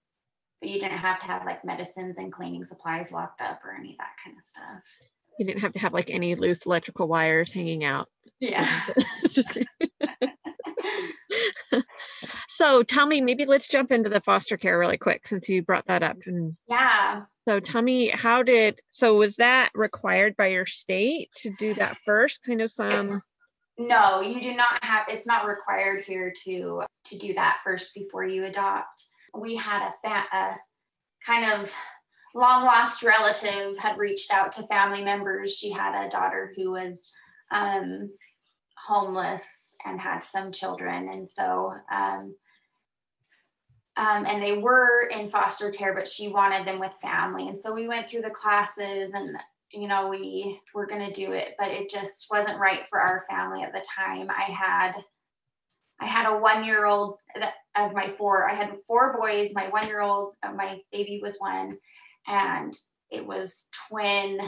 but 0.59 0.69
you 0.69 0.79
didn't 0.79 0.99
have 0.99 1.19
to 1.21 1.25
have 1.25 1.45
like 1.45 1.65
medicines 1.65 2.17
and 2.17 2.31
cleaning 2.31 2.65
supplies 2.65 3.11
locked 3.11 3.41
up 3.41 3.61
or 3.63 3.75
any 3.75 3.91
of 3.91 3.97
that 3.97 4.11
kind 4.23 4.37
of 4.37 4.43
stuff. 4.43 4.81
You 5.39 5.45
didn't 5.45 5.61
have 5.61 5.73
to 5.73 5.79
have 5.79 5.93
like 5.93 6.11
any 6.11 6.35
loose 6.35 6.65
electrical 6.65 7.07
wires 7.07 7.51
hanging 7.51 7.83
out. 7.83 8.09
Yeah. 8.39 8.69
just 9.29 9.57
so 12.61 12.83
tell 12.83 13.07
me, 13.07 13.21
maybe 13.21 13.45
let's 13.45 13.67
jump 13.67 13.91
into 13.91 14.07
the 14.07 14.21
foster 14.21 14.55
care 14.55 14.77
really 14.77 14.97
quick 14.97 15.25
since 15.25 15.49
you 15.49 15.63
brought 15.63 15.87
that 15.87 16.03
up. 16.03 16.17
And 16.27 16.55
yeah. 16.67 17.23
So 17.47 17.59
tell 17.59 17.81
me, 17.81 18.09
how 18.09 18.43
did 18.43 18.79
so 18.91 19.15
was 19.15 19.37
that 19.37 19.71
required 19.73 20.37
by 20.37 20.47
your 20.47 20.67
state 20.67 21.31
to 21.37 21.49
do 21.57 21.73
that 21.73 21.97
first? 22.05 22.45
I 22.47 22.53
know 22.53 22.67
some. 22.67 23.23
no, 23.79 24.21
you 24.21 24.39
do 24.41 24.53
not 24.53 24.83
have. 24.83 25.07
It's 25.09 25.25
not 25.25 25.47
required 25.47 26.05
here 26.05 26.31
to 26.43 26.83
to 27.05 27.17
do 27.17 27.33
that 27.33 27.61
first 27.63 27.95
before 27.95 28.25
you 28.25 28.45
adopt. 28.45 29.05
We 29.33 29.55
had 29.55 29.87
a, 29.87 29.91
fa- 30.03 30.27
a 30.31 30.55
kind 31.25 31.51
of 31.51 31.73
long 32.35 32.63
lost 32.63 33.01
relative 33.01 33.79
had 33.79 33.97
reached 33.97 34.31
out 34.31 34.51
to 34.53 34.63
family 34.63 35.03
members. 35.03 35.57
She 35.57 35.71
had 35.71 36.05
a 36.05 36.09
daughter 36.09 36.53
who 36.55 36.69
was 36.71 37.11
um, 37.49 38.11
homeless 38.77 39.75
and 39.83 39.99
had 39.99 40.19
some 40.19 40.51
children, 40.51 41.09
and 41.11 41.27
so 41.27 41.73
um, 41.91 42.35
um, 43.97 44.25
and 44.25 44.41
they 44.41 44.57
were 44.57 45.09
in 45.09 45.29
foster 45.29 45.69
care, 45.69 45.93
but 45.93 46.07
she 46.07 46.29
wanted 46.29 46.65
them 46.65 46.79
with 46.79 46.93
family. 47.01 47.47
And 47.47 47.57
so 47.57 47.73
we 47.73 47.87
went 47.87 48.09
through 48.09 48.21
the 48.21 48.29
classes 48.29 49.13
and 49.13 49.37
you 49.73 49.87
know 49.87 50.09
we 50.09 50.59
were 50.73 50.85
going 50.85 51.05
to 51.05 51.13
do 51.13 51.31
it 51.31 51.55
but 51.57 51.69
it 51.69 51.89
just 51.89 52.27
wasn't 52.29 52.59
right 52.59 52.85
for 52.89 52.99
our 52.99 53.25
family 53.29 53.63
at 53.63 53.71
the 53.71 53.83
time. 53.97 54.29
I 54.29 54.51
had 54.51 54.93
i 56.01 56.05
had 56.05 56.25
a 56.25 56.37
one 56.37 56.65
year 56.65 56.85
old 56.85 57.17
of 57.75 57.93
my 57.93 58.09
four 58.17 58.49
i 58.49 58.55
had 58.55 58.75
four 58.87 59.17
boys 59.17 59.53
my 59.53 59.69
one 59.69 59.87
year 59.87 60.01
old 60.01 60.33
uh, 60.43 60.51
my 60.51 60.79
baby 60.91 61.19
was 61.21 61.37
one 61.37 61.77
and 62.27 62.73
it 63.09 63.25
was 63.25 63.67
twin 63.87 64.39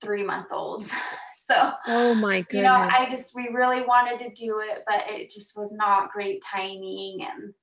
three 0.00 0.24
month 0.24 0.46
olds 0.50 0.92
so 1.36 1.72
oh 1.86 2.14
my 2.14 2.40
goodness 2.40 2.54
you 2.54 2.62
know 2.62 2.72
i 2.72 3.06
just 3.08 3.36
we 3.36 3.48
really 3.52 3.82
wanted 3.82 4.18
to 4.18 4.30
do 4.30 4.60
it 4.60 4.82
but 4.86 5.04
it 5.06 5.30
just 5.30 5.56
was 5.56 5.72
not 5.74 6.10
great 6.10 6.42
timing 6.42 7.18
and 7.22 7.54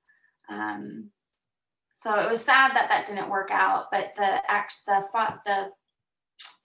um 0.50 1.10
so 2.00 2.16
it 2.16 2.32
was 2.32 2.42
sad 2.42 2.74
that 2.76 2.88
that 2.90 3.06
didn't 3.06 3.30
work 3.30 3.50
out 3.52 3.86
but 3.92 4.14
the 4.16 4.52
act 4.52 4.76
the 4.88 5.04
the 5.46 5.70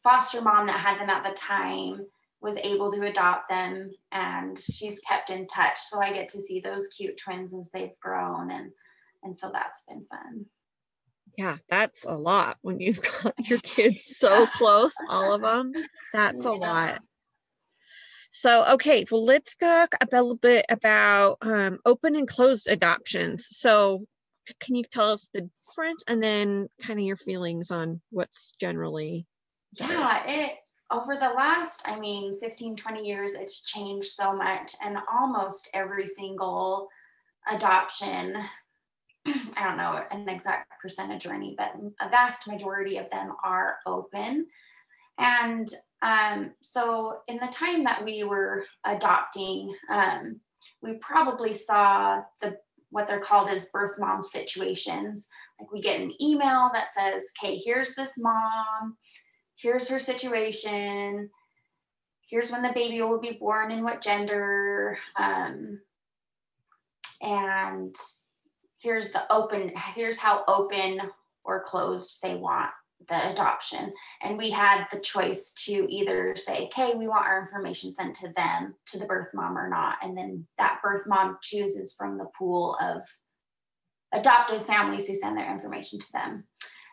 foster 0.05 0.43
mom 0.43 0.67
that 0.67 0.79
had 0.79 1.01
them 1.01 1.11
at 1.11 1.25
the 1.25 1.35
time 1.35 2.07
was 2.45 2.59
able 2.59 2.93
to 2.93 3.03
adopt 3.03 3.49
them 3.49 3.91
and 4.13 4.59
she's 4.59 5.01
kept 5.01 5.31
in 5.31 5.47
touch. 5.47 5.81
So 5.81 6.01
i 6.01 6.13
get 6.13 6.29
to 6.29 6.41
see 6.41 6.61
those 6.61 6.89
cute 6.89 7.17
twins 7.17 7.55
as 7.55 7.71
they've 7.73 7.99
grown 8.01 8.51
and 8.53 8.71
and 9.23 9.35
so 9.35 9.51
that's 9.51 9.85
been 9.89 10.05
fun. 10.11 10.45
Yeah 11.39 11.57
that's 11.69 12.05
a 12.05 12.15
lot 12.15 12.59
when 12.61 12.79
you've 12.79 13.01
got 13.23 13.49
your 13.49 13.59
kids 13.63 14.17
so 14.19 14.47
close 14.47 14.95
all 15.09 15.33
of 15.33 15.41
them 15.41 15.73
that's 16.13 16.45
yeah. 16.45 16.51
a 16.51 16.53
lot. 16.53 17.01
So 18.31 18.65
okay 18.75 19.07
well 19.11 19.25
let's 19.25 19.57
talk 19.57 19.95
a 20.01 20.07
little 20.13 20.37
bit 20.37 20.67
about 20.69 21.39
um, 21.41 21.79
open 21.87 22.15
and 22.15 22.29
closed 22.29 22.69
adoptions. 22.69 23.47
So 23.49 24.05
can 24.61 24.75
you 24.75 24.85
tell 24.85 25.11
us 25.11 25.29
the 25.33 25.49
difference 25.67 26.05
and 26.09 26.23
then 26.23 26.69
kind 26.83 26.99
of 26.99 27.05
your 27.05 27.17
feelings 27.17 27.71
on 27.71 28.01
what's 28.11 28.53
generally 28.61 29.27
yeah 29.73 30.23
it 30.27 30.53
over 30.91 31.17
the 31.17 31.29
last 31.29 31.83
i 31.87 31.99
mean 31.99 32.39
15 32.39 32.77
20 32.77 33.07
years 33.07 33.35
it's 33.35 33.65
changed 33.65 34.09
so 34.09 34.35
much 34.35 34.73
and 34.85 34.99
almost 35.13 35.69
every 35.75 36.07
single 36.07 36.89
adoption 37.49 38.37
i 39.27 39.65
don't 39.65 39.77
know 39.77 40.03
an 40.11 40.29
exact 40.29 40.71
percentage 40.81 41.27
or 41.27 41.33
any 41.33 41.55
but 41.57 41.73
a 42.01 42.09
vast 42.11 42.47
majority 42.47 42.99
of 42.99 43.09
them 43.11 43.33
are 43.43 43.79
open. 43.87 44.47
And 45.17 45.69
um, 46.03 46.53
so 46.61 47.21
in 47.29 47.37
the 47.37 47.47
time 47.47 47.85
that 47.85 48.05
we 48.05 48.25
were 48.25 48.67
adopting 48.85 49.73
um, 49.89 50.41
we 50.83 50.95
probably 50.95 51.55
saw 51.55 52.23
the 52.41 52.59
what 52.95 53.09
they're 53.09 53.19
called 53.19 53.51
as 53.51 53.67
birth 53.67 53.99
mom 53.99 54.23
situations. 54.23 55.27
Like 55.59 55.73
we 55.73 55.83
get 55.83 56.01
an 56.01 56.13
email 56.23 56.71
that 56.73 56.93
says 56.93 57.25
okay 57.43 57.57
here's 57.57 57.97
this 57.97 58.17
mom. 58.17 58.97
Here's 59.59 59.89
her 59.89 59.99
situation. 59.99 61.29
Here's 62.31 62.53
when 62.53 62.63
the 62.63 62.73
baby 62.73 63.03
will 63.03 63.21
be 63.21 63.37
born 63.39 63.73
and 63.73 63.83
what 63.83 64.01
gender 64.01 64.97
um, 65.19 65.81
and 67.21 67.97
here's 68.79 69.11
the 69.11 69.31
open 69.33 69.73
here's 69.97 70.21
how 70.21 70.45
open 70.47 71.01
or 71.43 71.65
closed 71.65 72.19
they 72.23 72.37
want 72.37 72.71
the 73.09 73.31
adoption. 73.31 73.93
And 74.23 74.39
we 74.39 74.51
had 74.51 74.87
the 74.91 75.01
choice 75.01 75.53
to 75.65 75.87
either 75.91 76.35
say 76.37 76.65
okay 76.67 76.95
we 76.97 77.09
want 77.09 77.27
our 77.27 77.43
information 77.43 77.95
sent 77.95 78.15
to 78.17 78.33
them 78.33 78.75
to 78.87 78.99
the 78.99 79.07
birth 79.07 79.29
mom 79.35 79.59
or 79.59 79.69
not. 79.69 79.97
And 80.03 80.17
then 80.17 80.47
that 80.59 80.81
birth 80.83 81.03
mom 81.07 81.39
chooses 81.43 81.95
from 81.95 82.19
the 82.19 82.27
pool 82.37 82.77
of 82.81 83.03
adoptive 84.13 84.65
families 84.65 85.07
who 85.07 85.15
send 85.15 85.37
their 85.37 85.53
information 85.53 85.99
to 85.99 86.13
them. 86.13 86.45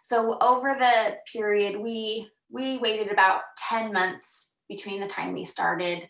So 0.03 0.37
over 0.41 0.75
the 0.77 1.17
period 1.31 1.79
we 1.79 2.29
we 2.49 2.79
waited 2.79 3.11
about 3.11 3.41
10 3.69 3.93
months 3.93 4.53
between 4.67 4.99
the 4.99 5.07
time 5.07 5.33
we 5.33 5.45
started 5.45 6.09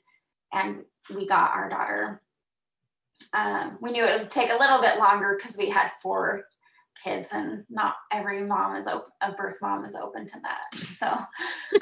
and 0.52 0.78
we 1.14 1.28
got 1.28 1.52
our 1.52 1.70
daughter. 1.70 2.22
Um, 3.34 3.78
we 3.82 3.92
knew 3.92 4.04
it 4.04 4.20
would 4.20 4.32
take 4.32 4.50
a 4.52 4.58
little 4.58 4.82
bit 4.82 4.98
longer 4.98 5.38
because 5.38 5.58
we 5.58 5.70
had 5.70 5.92
four 6.02 6.46
kids 7.04 7.30
and 7.34 7.64
not 7.70 7.96
every 8.12 8.46
mom 8.46 8.76
is 8.76 8.88
open, 8.88 9.10
a 9.22 9.32
birth 9.32 9.58
mom 9.62 9.86
is 9.86 9.96
open 9.96 10.28
to 10.28 10.40
that. 10.42 10.64
So, 10.76 11.18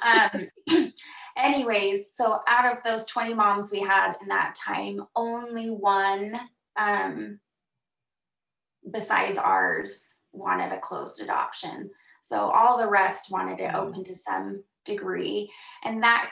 um, 0.04 0.94
anyways, 1.38 2.14
so 2.14 2.40
out 2.48 2.72
of 2.72 2.84
those 2.84 3.06
20 3.06 3.34
moms 3.34 3.72
we 3.72 3.82
had 3.82 4.14
in 4.22 4.30
that 4.30 4.56
time, 4.56 5.02
only 5.16 5.70
one 5.70 6.40
um, 6.78 7.40
besides 8.90 9.38
ours 9.38 10.16
wanted 10.32 10.72
a 10.72 10.80
closed 10.80 11.22
adoption. 11.22 11.90
So 12.22 12.38
all 12.38 12.78
the 12.78 12.88
rest 12.88 13.32
wanted 13.32 13.60
it 13.60 13.74
open 13.74 14.04
to 14.06 14.16
some 14.16 14.64
degree. 14.86 15.52
And 15.84 16.04
that 16.04 16.30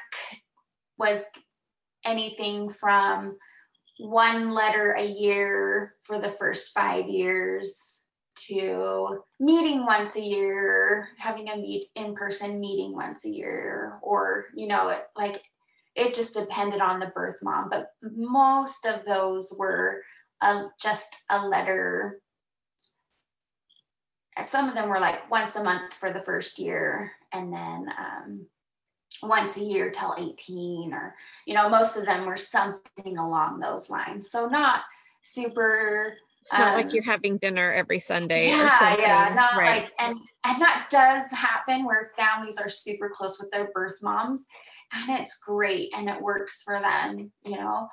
was 0.97 1.29
anything 2.05 2.69
from 2.69 3.37
one 3.99 4.51
letter 4.51 4.91
a 4.91 5.05
year 5.05 5.95
for 6.01 6.19
the 6.19 6.29
first 6.29 6.73
five 6.73 7.07
years 7.07 8.06
to 8.47 9.19
meeting 9.39 9.85
once 9.85 10.15
a 10.15 10.21
year, 10.21 11.09
having 11.17 11.49
a 11.49 11.57
meet 11.57 11.85
in 11.95 12.15
person 12.15 12.59
meeting 12.59 12.95
once 12.95 13.25
a 13.25 13.29
year, 13.29 13.99
or, 14.01 14.45
you 14.55 14.67
know, 14.67 14.89
it, 14.89 15.03
like 15.15 15.41
it 15.95 16.13
just 16.13 16.35
depended 16.35 16.79
on 16.79 16.99
the 16.99 17.07
birth 17.07 17.39
mom. 17.41 17.69
But 17.69 17.91
most 18.01 18.85
of 18.85 19.05
those 19.05 19.53
were 19.57 20.01
uh, 20.41 20.65
just 20.79 21.23
a 21.29 21.47
letter 21.47 22.21
some 24.43 24.67
of 24.69 24.75
them 24.75 24.89
were 24.89 24.99
like 24.99 25.29
once 25.31 25.55
a 25.55 25.63
month 25.63 25.93
for 25.93 26.11
the 26.11 26.21
first 26.21 26.59
year 26.59 27.11
and 27.33 27.51
then 27.51 27.87
um, 27.97 28.45
once 29.23 29.57
a 29.57 29.63
year 29.63 29.89
till 29.89 30.15
18 30.17 30.93
or 30.93 31.15
you 31.45 31.53
know 31.53 31.69
most 31.69 31.97
of 31.97 32.05
them 32.05 32.25
were 32.25 32.37
something 32.37 33.17
along 33.17 33.59
those 33.59 33.89
lines 33.89 34.29
so 34.29 34.47
not 34.47 34.81
super 35.23 36.15
it's 36.47 36.53
not 36.57 36.69
um, 36.69 36.73
like 36.75 36.93
you're 36.93 37.03
having 37.03 37.37
dinner 37.37 37.73
every 37.73 37.99
sunday 37.99 38.47
yeah 38.47 38.95
yeah 38.97 39.33
not 39.35 39.57
right. 39.57 39.83
like 39.83 39.91
and 39.99 40.17
and 40.45 40.61
that 40.61 40.87
does 40.89 41.29
happen 41.31 41.83
where 41.83 42.11
families 42.15 42.57
are 42.57 42.69
super 42.69 43.09
close 43.09 43.37
with 43.39 43.51
their 43.51 43.69
birth 43.73 43.97
moms 44.01 44.47
and 44.93 45.19
it's 45.19 45.39
great 45.39 45.91
and 45.93 46.09
it 46.09 46.21
works 46.21 46.63
for 46.63 46.79
them 46.79 47.31
you 47.43 47.57
know 47.57 47.87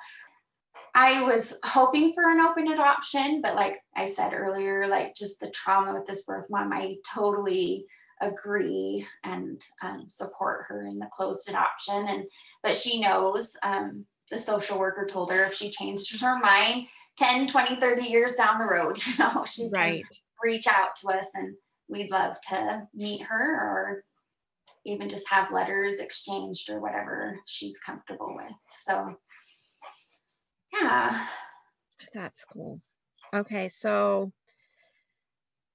I 0.93 1.23
was 1.23 1.57
hoping 1.63 2.11
for 2.11 2.29
an 2.29 2.41
open 2.41 2.67
adoption, 2.67 3.41
but 3.41 3.55
like 3.55 3.79
I 3.95 4.05
said 4.07 4.33
earlier, 4.33 4.87
like 4.87 5.15
just 5.15 5.39
the 5.39 5.49
trauma 5.49 5.93
with 5.93 6.05
this 6.05 6.25
birth 6.25 6.47
mom, 6.49 6.73
I 6.73 6.97
totally 7.13 7.85
agree 8.21 9.05
and 9.23 9.61
um, 9.81 10.05
support 10.09 10.65
her 10.67 10.85
in 10.85 10.99
the 10.99 11.07
closed 11.13 11.47
adoption. 11.49 12.07
And 12.07 12.25
but 12.61 12.75
she 12.75 12.99
knows 12.99 13.55
um, 13.63 14.05
the 14.31 14.39
social 14.39 14.77
worker 14.77 15.05
told 15.05 15.31
her 15.31 15.45
if 15.45 15.53
she 15.53 15.69
changed 15.69 16.21
her 16.21 16.39
mind 16.39 16.87
10, 17.17 17.47
20, 17.47 17.79
30 17.79 18.03
years 18.03 18.35
down 18.35 18.59
the 18.59 18.65
road, 18.65 18.99
you 19.05 19.13
know, 19.17 19.45
she 19.45 19.69
right. 19.71 20.03
can 20.03 20.09
reach 20.43 20.67
out 20.67 20.95
to 21.01 21.09
us 21.09 21.31
and 21.35 21.55
we'd 21.87 22.11
love 22.11 22.39
to 22.49 22.87
meet 22.93 23.21
her 23.23 23.55
or 23.55 24.03
even 24.85 25.09
just 25.09 25.29
have 25.29 25.51
letters 25.51 25.99
exchanged 25.99 26.69
or 26.69 26.79
whatever 26.79 27.39
she's 27.45 27.79
comfortable 27.79 28.35
with. 28.35 28.53
So 28.81 29.15
yeah. 30.73 31.27
That's 32.13 32.43
cool. 32.45 32.79
Okay, 33.33 33.69
so 33.69 34.31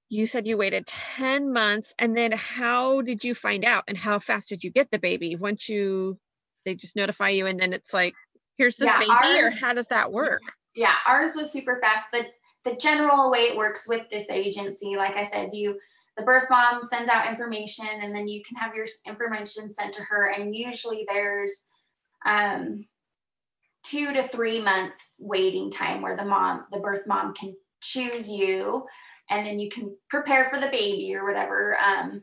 you 0.09 0.25
said 0.25 0.47
you 0.47 0.57
waited 0.57 0.85
10 0.85 1.53
months 1.53 1.93
and 1.97 2.15
then 2.15 2.33
how 2.33 3.01
did 3.01 3.23
you 3.23 3.33
find 3.33 3.63
out 3.63 3.85
and 3.87 3.97
how 3.97 4.19
fast 4.19 4.49
did 4.49 4.63
you 4.63 4.69
get 4.69 4.91
the 4.91 4.99
baby 4.99 5.35
once 5.35 5.69
you 5.69 6.17
they 6.65 6.75
just 6.75 6.97
notify 6.97 7.29
you 7.29 7.47
and 7.47 7.59
then 7.59 7.71
it's 7.71 7.93
like 7.93 8.13
here's 8.57 8.75
this 8.75 8.87
yeah, 8.87 8.99
baby 8.99 9.11
ours, 9.11 9.53
or 9.53 9.57
how 9.57 9.73
does 9.73 9.87
that 9.87 10.11
work 10.11 10.41
yeah 10.75 10.95
ours 11.07 11.31
was 11.35 11.51
super 11.51 11.79
fast 11.81 12.05
the 12.11 12.25
the 12.63 12.75
general 12.77 13.31
way 13.31 13.39
it 13.39 13.57
works 13.57 13.87
with 13.87 14.09
this 14.09 14.29
agency 14.29 14.95
like 14.95 15.15
i 15.15 15.23
said 15.23 15.49
you 15.53 15.79
the 16.17 16.23
birth 16.23 16.45
mom 16.49 16.83
sends 16.83 17.09
out 17.09 17.29
information 17.29 17.87
and 18.01 18.13
then 18.13 18.27
you 18.27 18.41
can 18.43 18.57
have 18.57 18.75
your 18.75 18.85
information 19.07 19.71
sent 19.71 19.93
to 19.93 20.03
her 20.03 20.31
and 20.31 20.55
usually 20.55 21.05
there's 21.09 21.67
um 22.25 22.85
two 23.83 24.13
to 24.13 24.27
three 24.27 24.61
month 24.61 24.93
waiting 25.19 25.71
time 25.71 26.01
where 26.01 26.15
the 26.15 26.25
mom, 26.25 26.65
the 26.71 26.79
birth 26.79 27.05
mom 27.07 27.33
can 27.33 27.55
choose 27.81 28.29
you 28.29 28.85
and 29.29 29.45
then 29.45 29.59
you 29.59 29.69
can 29.69 29.95
prepare 30.09 30.49
for 30.49 30.59
the 30.59 30.67
baby 30.67 31.15
or 31.15 31.25
whatever. 31.25 31.77
Um, 31.77 32.21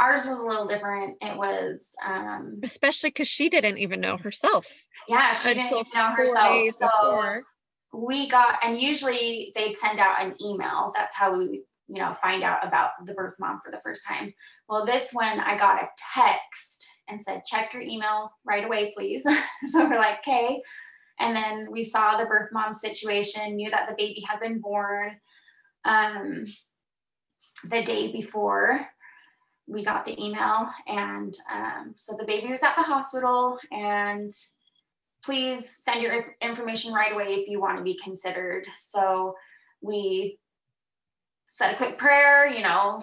ours 0.00 0.26
was 0.26 0.40
a 0.40 0.46
little 0.46 0.66
different. 0.66 1.16
It 1.20 1.36
was, 1.36 1.90
um, 2.06 2.60
especially 2.62 3.10
because 3.10 3.28
she 3.28 3.48
didn't 3.48 3.78
even 3.78 4.00
know 4.00 4.16
herself. 4.16 4.66
Yeah, 5.08 5.32
she 5.32 5.54
didn't 5.54 5.70
know 5.94 6.10
herself. 6.10 6.74
so 6.74 6.88
before. 6.88 7.42
We 7.94 8.28
got, 8.28 8.58
and 8.62 8.80
usually 8.80 9.52
they'd 9.54 9.76
send 9.76 9.98
out 9.98 10.22
an 10.22 10.34
email. 10.42 10.92
That's 10.94 11.16
how 11.16 11.36
we, 11.36 11.62
you 11.88 12.00
know, 12.00 12.14
find 12.14 12.42
out 12.42 12.66
about 12.66 12.90
the 13.04 13.14
birth 13.14 13.34
mom 13.38 13.60
for 13.64 13.70
the 13.70 13.80
first 13.82 14.06
time. 14.06 14.32
Well, 14.68 14.84
this 14.84 15.10
one 15.12 15.40
I 15.40 15.56
got 15.56 15.82
a 15.82 15.88
text 16.14 16.86
and 17.08 17.20
said, 17.20 17.42
check 17.46 17.72
your 17.72 17.82
email 17.82 18.32
right 18.44 18.64
away, 18.64 18.92
please. 18.96 19.22
so 19.70 19.88
we're 19.88 19.96
like, 19.96 20.18
okay. 20.20 20.60
And 21.20 21.36
then 21.36 21.68
we 21.70 21.84
saw 21.84 22.16
the 22.16 22.26
birth 22.26 22.48
mom 22.52 22.74
situation, 22.74 23.56
knew 23.56 23.70
that 23.70 23.86
the 23.88 23.94
baby 23.96 24.24
had 24.28 24.40
been 24.40 24.60
born 24.60 25.20
um, 25.84 26.44
the 27.64 27.82
day 27.82 28.10
before 28.10 28.86
we 29.66 29.84
got 29.84 30.04
the 30.04 30.20
email. 30.22 30.68
And 30.86 31.34
um, 31.52 31.94
so 31.96 32.16
the 32.18 32.26
baby 32.26 32.48
was 32.48 32.62
at 32.62 32.74
the 32.74 32.82
hospital 32.82 33.58
and 33.70 34.32
please 35.24 35.76
send 35.76 36.02
your 36.02 36.24
information 36.42 36.92
right 36.92 37.12
away 37.12 37.34
if 37.34 37.48
you 37.48 37.60
want 37.60 37.78
to 37.78 37.84
be 37.84 37.98
considered. 38.02 38.66
So 38.76 39.34
we 39.80 40.38
said 41.46 41.72
a 41.72 41.76
quick 41.76 41.98
prayer, 41.98 42.46
you 42.46 42.62
know, 42.62 43.02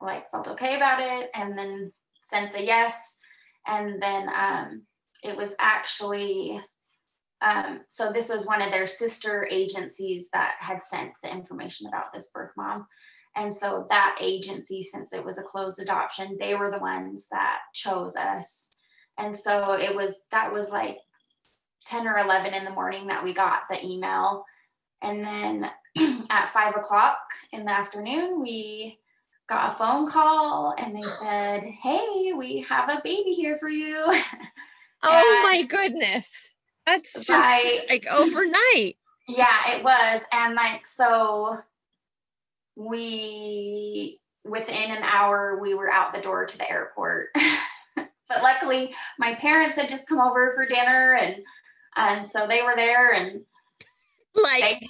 like 0.00 0.30
felt 0.30 0.48
okay 0.48 0.76
about 0.76 1.00
it, 1.00 1.30
and 1.34 1.56
then 1.56 1.92
sent 2.22 2.52
the 2.52 2.64
yes. 2.64 3.18
And 3.66 4.02
then 4.02 4.28
um, 4.34 4.82
it 5.22 5.36
was 5.36 5.54
actually, 5.60 6.60
um, 7.42 7.80
so 7.88 8.10
this 8.10 8.28
was 8.28 8.46
one 8.46 8.62
of 8.62 8.70
their 8.70 8.86
sister 8.86 9.46
agencies 9.50 10.30
that 10.32 10.54
had 10.58 10.82
sent 10.82 11.12
the 11.22 11.30
information 11.30 11.86
about 11.86 12.12
this 12.12 12.30
birth 12.34 12.52
mom. 12.56 12.86
And 13.36 13.54
so 13.54 13.86
that 13.90 14.16
agency, 14.20 14.82
since 14.82 15.12
it 15.12 15.24
was 15.24 15.38
a 15.38 15.42
closed 15.42 15.80
adoption, 15.80 16.36
they 16.40 16.54
were 16.54 16.70
the 16.70 16.78
ones 16.78 17.28
that 17.30 17.60
chose 17.74 18.16
us. 18.16 18.70
And 19.18 19.36
so 19.36 19.74
it 19.74 19.94
was, 19.94 20.22
that 20.32 20.52
was 20.52 20.70
like 20.70 20.96
10 21.86 22.06
or 22.06 22.18
11 22.18 22.54
in 22.54 22.64
the 22.64 22.70
morning 22.70 23.06
that 23.06 23.24
we 23.24 23.32
got 23.32 23.62
the 23.70 23.84
email. 23.84 24.44
And 25.02 25.24
then 25.24 25.70
at 26.30 26.50
five 26.50 26.76
o'clock 26.76 27.18
in 27.52 27.64
the 27.64 27.72
afternoon, 27.72 28.40
we 28.40 28.98
got 29.48 29.72
a 29.72 29.76
phone 29.76 30.08
call 30.08 30.74
and 30.78 30.94
they 30.94 31.02
said, 31.02 31.62
Hey, 31.62 32.32
we 32.36 32.64
have 32.68 32.88
a 32.88 33.00
baby 33.02 33.32
here 33.32 33.56
for 33.58 33.68
you. 33.68 33.96
oh 35.02 35.40
my 35.42 35.62
goodness. 35.62 36.54
That's 36.86 37.24
just 37.24 37.88
like 37.88 38.06
overnight. 38.10 38.96
Yeah, 39.28 39.76
it 39.76 39.84
was. 39.84 40.22
And 40.32 40.56
like, 40.56 40.84
so 40.84 41.58
we, 42.74 44.20
within 44.44 44.90
an 44.90 45.04
hour, 45.04 45.60
we 45.62 45.72
were 45.74 45.92
out 45.92 46.12
the 46.12 46.20
door 46.20 46.46
to 46.46 46.58
the 46.58 46.68
airport. 46.68 47.28
but 47.96 48.42
luckily, 48.42 48.92
my 49.20 49.36
parents 49.36 49.78
had 49.78 49.88
just 49.88 50.08
come 50.08 50.18
over 50.18 50.52
for 50.56 50.66
dinner 50.66 51.14
and 51.14 51.36
and 51.96 52.26
so 52.26 52.46
they 52.46 52.62
were 52.62 52.76
there 52.76 53.12
and 53.12 53.42
like 54.34 54.82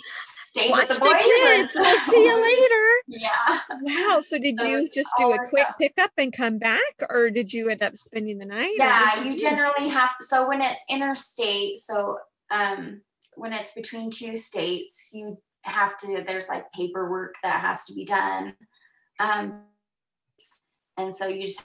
stayed 0.50 0.72
with 0.72 0.88
the, 0.88 0.94
the 0.94 1.18
kids. 1.22 1.76
And, 1.76 1.84
we'll 1.84 1.98
see 1.98 2.24
you 2.24 2.42
later. 3.08 3.22
Yeah. 3.22 3.60
Wow. 3.82 4.20
So 4.20 4.38
did 4.38 4.60
so 4.60 4.66
you 4.66 4.88
just 4.88 5.10
do 5.18 5.32
a 5.32 5.48
quick 5.48 5.66
pickup 5.78 6.10
and 6.18 6.32
come 6.32 6.58
back, 6.58 6.80
or 7.08 7.30
did 7.30 7.52
you 7.52 7.68
end 7.70 7.82
up 7.82 7.96
spending 7.96 8.38
the 8.38 8.46
night? 8.46 8.74
Yeah, 8.78 9.22
you, 9.22 9.32
you 9.32 9.38
generally 9.38 9.88
have. 9.88 10.10
So 10.20 10.48
when 10.48 10.60
it's 10.60 10.84
interstate, 10.88 11.78
so 11.78 12.18
um, 12.50 13.02
when 13.34 13.52
it's 13.52 13.72
between 13.72 14.10
two 14.10 14.36
states, 14.36 15.10
you 15.12 15.38
have 15.62 15.96
to. 15.98 16.24
There's 16.26 16.48
like 16.48 16.70
paperwork 16.72 17.36
that 17.42 17.60
has 17.60 17.84
to 17.86 17.94
be 17.94 18.04
done, 18.04 18.54
um, 19.18 19.62
and 20.96 21.14
so 21.14 21.28
you 21.28 21.46
just 21.46 21.64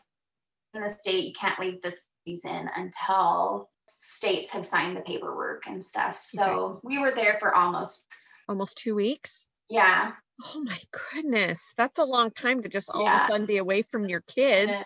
in 0.73 0.81
the 0.81 0.89
state 0.89 1.25
you 1.25 1.33
can't 1.33 1.59
leave 1.59 1.81
the 1.81 1.95
season 2.25 2.69
until 2.75 3.69
states 3.87 4.51
have 4.51 4.65
signed 4.65 4.95
the 4.95 5.01
paperwork 5.01 5.63
and 5.67 5.85
stuff. 5.85 6.21
So 6.23 6.43
okay. 6.43 6.79
we 6.83 6.99
were 6.99 7.13
there 7.13 7.37
for 7.39 7.55
almost 7.55 8.07
almost 8.47 8.77
two 8.77 8.95
weeks. 8.95 9.47
Yeah. 9.69 10.11
Oh 10.43 10.61
my 10.63 10.79
goodness. 11.13 11.73
That's 11.77 11.99
a 11.99 12.03
long 12.03 12.31
time 12.31 12.61
to 12.61 12.69
just 12.69 12.89
all 12.89 13.03
yeah. 13.03 13.15
of 13.15 13.21
a 13.21 13.25
sudden 13.25 13.45
be 13.45 13.57
away 13.57 13.81
from 13.81 14.07
your 14.07 14.21
kids. 14.21 14.83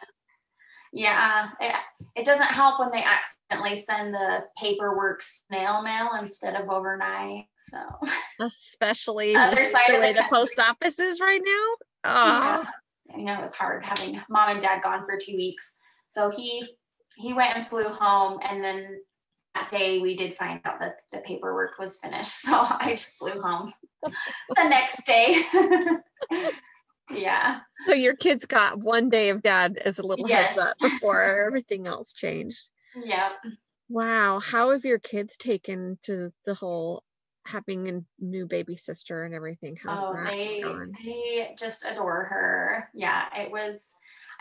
Yeah. 0.94 1.50
It, 1.60 1.76
it 2.16 2.26
doesn't 2.26 2.48
help 2.48 2.80
when 2.80 2.92
they 2.92 3.04
accidentally 3.04 3.80
send 3.80 4.14
the 4.14 4.44
paperwork 4.58 5.22
snail 5.22 5.82
mail 5.82 6.12
instead 6.20 6.56
of 6.56 6.70
overnight. 6.70 7.46
So 7.58 7.80
especially 8.40 9.34
the 9.34 9.98
way 10.00 10.14
the, 10.14 10.22
the 10.22 10.26
post 10.30 10.60
office 10.60 11.00
is 11.00 11.20
right 11.20 11.42
now. 11.44 11.76
Oh. 12.06 12.66
Yeah. 13.10 13.18
You 13.18 13.26
know, 13.26 13.34
it 13.34 13.42
was 13.42 13.56
hard 13.56 13.84
having 13.84 14.22
mom 14.30 14.50
and 14.50 14.62
dad 14.62 14.84
gone 14.84 15.04
for 15.06 15.18
two 15.18 15.36
weeks. 15.36 15.78
So 16.10 16.30
he 16.30 16.68
he 17.20 17.34
went 17.34 17.56
and 17.56 17.68
flew 17.68 17.90
home 17.90 18.40
and 18.48 18.64
then 18.64 19.00
that 19.56 19.70
day 19.72 20.00
we 20.00 20.16
did 20.16 20.36
find 20.36 20.62
out 20.66 20.80
that 20.80 20.98
the 21.12 21.20
paperwork 21.20 21.78
was 21.78 22.00
finished 22.00 22.32
so 22.42 22.52
i 22.54 22.92
just 22.92 23.18
flew 23.18 23.40
home 23.42 23.74
the 24.04 24.70
next 24.70 25.06
day. 25.06 25.44
Yeah. 27.12 27.62
So 27.88 27.94
your 27.96 28.16
kids 28.16 28.46
got 28.46 28.78
one 28.78 29.10
day 29.10 29.30
of 29.30 29.42
dad 29.42 29.80
as 29.84 29.98
a 29.98 30.06
little 30.06 30.30
yes. 30.30 30.54
heads 30.54 30.60
up 30.60 30.78
before 30.80 31.24
everything 31.24 31.88
else 31.88 32.14
changed. 32.14 32.70
Yep. 33.04 33.32
Wow. 33.90 34.40
How 34.40 34.72
have 34.74 34.86
your 34.86 35.00
kids 35.00 35.36
taken 35.36 35.98
to 36.04 36.32
the 36.46 36.54
whole 36.54 37.04
having 37.46 37.90
a 37.90 38.02
new 38.24 38.46
baby 38.46 38.76
sister 38.76 39.24
and 39.24 39.34
everything? 39.34 39.76
How's 39.84 40.04
oh, 40.04 40.14
that 40.14 40.30
they, 40.30 40.62
going? 40.62 40.94
they 41.04 41.56
just 41.58 41.84
adore 41.84 42.26
her. 42.26 42.90
Yeah 42.94 43.26
it 43.36 43.52
was 43.52 43.92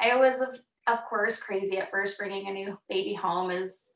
i 0.01 0.15
was 0.15 0.43
of 0.89 1.05
course, 1.05 1.41
crazy 1.41 1.79
at 1.79 1.91
first. 1.91 2.19
Bringing 2.19 2.49
a 2.49 2.53
new 2.53 2.79
baby 2.89 3.15
home 3.15 3.51
is 3.51 3.95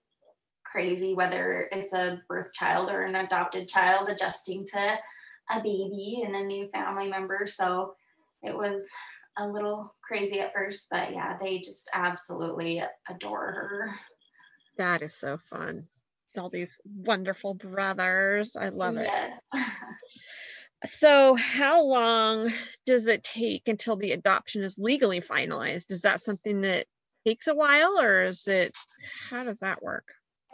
crazy, 0.65 1.15
whether 1.15 1.69
it's 1.73 1.93
a 1.93 2.23
birth 2.29 2.53
child 2.53 2.91
or 2.91 3.03
an 3.03 3.15
adopted 3.15 3.69
child, 3.69 4.09
adjusting 4.09 4.67
to 4.67 4.97
a 5.51 5.57
baby 5.57 6.23
and 6.25 6.35
a 6.35 6.45
new 6.45 6.69
family 6.69 7.09
member. 7.09 7.47
So 7.47 7.95
it 8.43 8.57
was 8.57 8.89
a 9.39 9.47
little 9.47 9.95
crazy 10.07 10.41
at 10.41 10.53
first, 10.53 10.89
but 10.91 11.13
yeah, 11.13 11.37
they 11.41 11.59
just 11.59 11.89
absolutely 11.95 12.83
adore 13.09 13.53
her. 13.53 13.95
That 14.79 15.03
is 15.03 15.15
so 15.15 15.39
fun. 15.39 15.87
All 16.37 16.49
these 16.49 16.79
wonderful 16.85 17.55
brothers. 17.55 18.57
I 18.57 18.71
love 18.71 18.97
it. 18.97 19.07
yes. 19.07 19.41
So, 20.90 21.37
how 21.37 21.85
long 21.85 22.53
does 22.87 23.07
it 23.07 23.23
take 23.23 23.68
until 23.68 23.97
the 23.97 24.12
adoption 24.12 24.62
is 24.62 24.77
legally 24.79 25.21
finalized? 25.21 25.90
Is 25.90 26.03
that 26.03 26.21
something 26.21 26.62
that 26.62 26.87
takes 27.27 27.47
a 27.47 27.55
while, 27.55 28.01
or 28.01 28.23
is 28.23 28.49
it 28.49 28.77
how 29.31 29.45
does 29.45 29.61
that 29.61 29.83
work? 29.83 30.05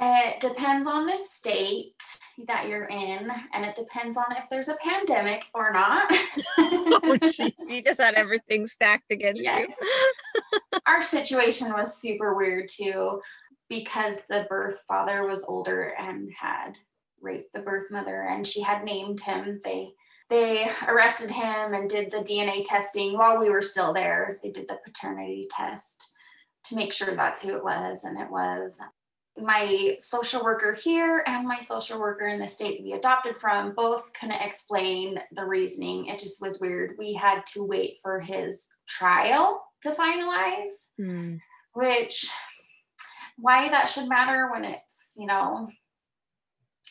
It 0.00 0.38
depends 0.40 0.86
on 0.86 1.06
the 1.06 1.16
state 1.16 2.00
that 2.46 2.68
you're 2.68 2.84
in, 2.84 3.30
and 3.52 3.64
it 3.64 3.74
depends 3.74 4.16
on 4.16 4.26
if 4.36 4.48
there's 4.48 4.68
a 4.68 4.76
pandemic 4.76 5.46
or 5.54 5.72
not. 5.72 6.06
oh, 6.58 7.18
geez, 7.22 7.52
you 7.68 7.82
just 7.82 8.00
had 8.00 8.14
everything 8.14 8.66
stacked 8.68 9.10
against 9.10 9.42
yes. 9.42 9.68
you. 9.68 10.40
Our 10.86 11.02
situation 11.02 11.72
was 11.72 12.00
super 12.00 12.34
weird 12.34 12.68
too, 12.68 13.20
because 13.68 14.22
the 14.28 14.46
birth 14.48 14.84
father 14.86 15.26
was 15.26 15.44
older 15.44 15.94
and 15.98 16.30
had 16.38 16.78
raped 17.20 17.52
the 17.52 17.60
birth 17.60 17.90
mother, 17.90 18.22
and 18.22 18.46
she 18.46 18.62
had 18.62 18.84
named 18.84 19.20
him. 19.20 19.58
They 19.64 19.94
they 20.28 20.70
arrested 20.86 21.30
him 21.30 21.74
and 21.74 21.88
did 21.88 22.10
the 22.10 22.18
DNA 22.18 22.62
testing 22.64 23.16
while 23.16 23.38
we 23.38 23.50
were 23.50 23.62
still 23.62 23.92
there. 23.92 24.38
They 24.42 24.50
did 24.50 24.68
the 24.68 24.78
paternity 24.84 25.48
test 25.50 26.12
to 26.64 26.76
make 26.76 26.92
sure 26.92 27.14
that's 27.14 27.42
who 27.42 27.56
it 27.56 27.64
was. 27.64 28.04
And 28.04 28.18
it 28.20 28.30
was 28.30 28.80
my 29.40 29.96
social 30.00 30.42
worker 30.42 30.74
here 30.74 31.22
and 31.26 31.46
my 31.46 31.58
social 31.58 32.00
worker 32.00 32.26
in 32.26 32.40
the 32.40 32.48
state 32.48 32.82
we 32.82 32.92
adopted 32.92 33.36
from 33.36 33.74
both 33.74 34.12
couldn't 34.18 34.42
explain 34.42 35.20
the 35.32 35.44
reasoning. 35.44 36.06
It 36.06 36.18
just 36.18 36.42
was 36.42 36.60
weird. 36.60 36.96
We 36.98 37.14
had 37.14 37.46
to 37.54 37.64
wait 37.64 37.98
for 38.02 38.20
his 38.20 38.66
trial 38.88 39.64
to 39.82 39.90
finalize, 39.92 40.88
mm. 41.00 41.38
which 41.74 42.28
why 43.36 43.68
that 43.68 43.88
should 43.88 44.08
matter 44.08 44.50
when 44.50 44.64
it's, 44.64 45.14
you 45.16 45.26
know, 45.26 45.68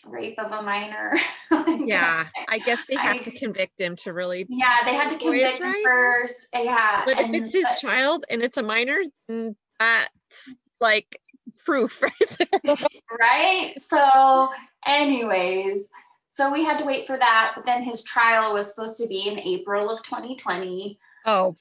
rape 0.10 0.40
of 0.40 0.52
a 0.52 0.62
minor. 0.62 1.18
yeah, 1.86 2.28
I 2.50 2.60
guess 2.60 2.84
they 2.88 2.96
have 2.96 3.18
I, 3.18 3.24
to 3.24 3.32
convict 3.32 3.80
him 3.80 3.96
to 3.98 4.14
really. 4.14 4.46
Yeah, 4.50 4.78
they 4.86 4.94
had 4.94 5.10
to 5.10 5.18
convict 5.18 5.60
him 5.60 5.74
first. 5.84 6.48
Yeah, 6.54 7.04
but 7.06 7.20
if 7.20 7.34
it's 7.34 7.54
his 7.54 7.68
but, 7.70 7.88
child 7.88 8.26
and 8.30 8.42
it's 8.42 8.58
a 8.58 8.64
minor, 8.64 9.00
that's 9.28 10.56
like 10.80 11.20
proof 11.66 12.02
right 12.04 12.82
right. 13.20 13.74
So, 13.80 14.50
anyways, 14.86 15.90
so 16.28 16.52
we 16.52 16.64
had 16.64 16.78
to 16.80 16.86
wait 16.86 17.08
for 17.08 17.18
that, 17.18 17.54
but 17.56 17.66
then 17.66 17.84
his 17.84 18.04
trial 18.04 18.54
was 18.54 18.74
supposed 18.74 18.98
to 19.00 19.08
be 19.08 19.28
in 19.28 19.40
April 19.40 19.90
of 19.90 20.04
2020. 20.04 21.00
Oh. 21.26 21.56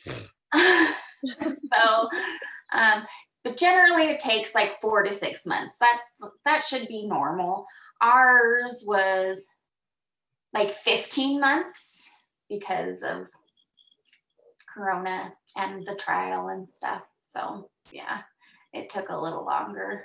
so, 0.54 2.08
um, 2.72 3.04
but 3.46 3.56
generally 3.56 4.10
it 4.10 4.18
takes 4.18 4.54
like 4.54 4.80
four 4.80 5.04
to 5.04 5.12
six 5.12 5.46
months. 5.46 5.78
That's 5.78 6.14
that 6.44 6.64
should 6.64 6.88
be 6.88 7.06
normal. 7.06 7.66
Ours 8.00 8.84
was 8.86 9.46
like 10.52 10.72
15 10.72 11.40
months 11.40 12.08
because 12.48 13.02
of 13.02 13.26
Corona 14.72 15.32
and 15.56 15.86
the 15.86 15.94
trial 15.94 16.48
and 16.48 16.68
stuff. 16.68 17.02
So 17.22 17.70
yeah, 17.92 18.20
it 18.72 18.90
took 18.90 19.08
a 19.08 19.18
little 19.18 19.44
longer. 19.44 20.04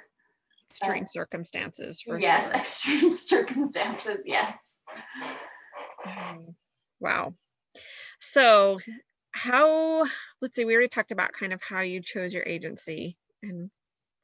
Extreme 0.69 1.07
circumstances 1.09 2.01
for 2.01 2.17
yes, 2.17 2.47
sure. 2.47 2.55
extreme 2.55 3.11
circumstances. 3.11 4.25
Yes. 4.25 4.77
Um, 6.05 6.55
Wow. 7.01 7.33
So, 8.19 8.79
how, 9.31 10.07
let's 10.41 10.55
see, 10.55 10.65
we 10.65 10.73
already 10.73 10.87
talked 10.87 11.11
about 11.11 11.33
kind 11.33 11.51
of 11.51 11.61
how 11.61 11.81
you 11.81 12.01
chose 12.01 12.33
your 12.33 12.43
agency 12.43 13.17
and 13.41 13.71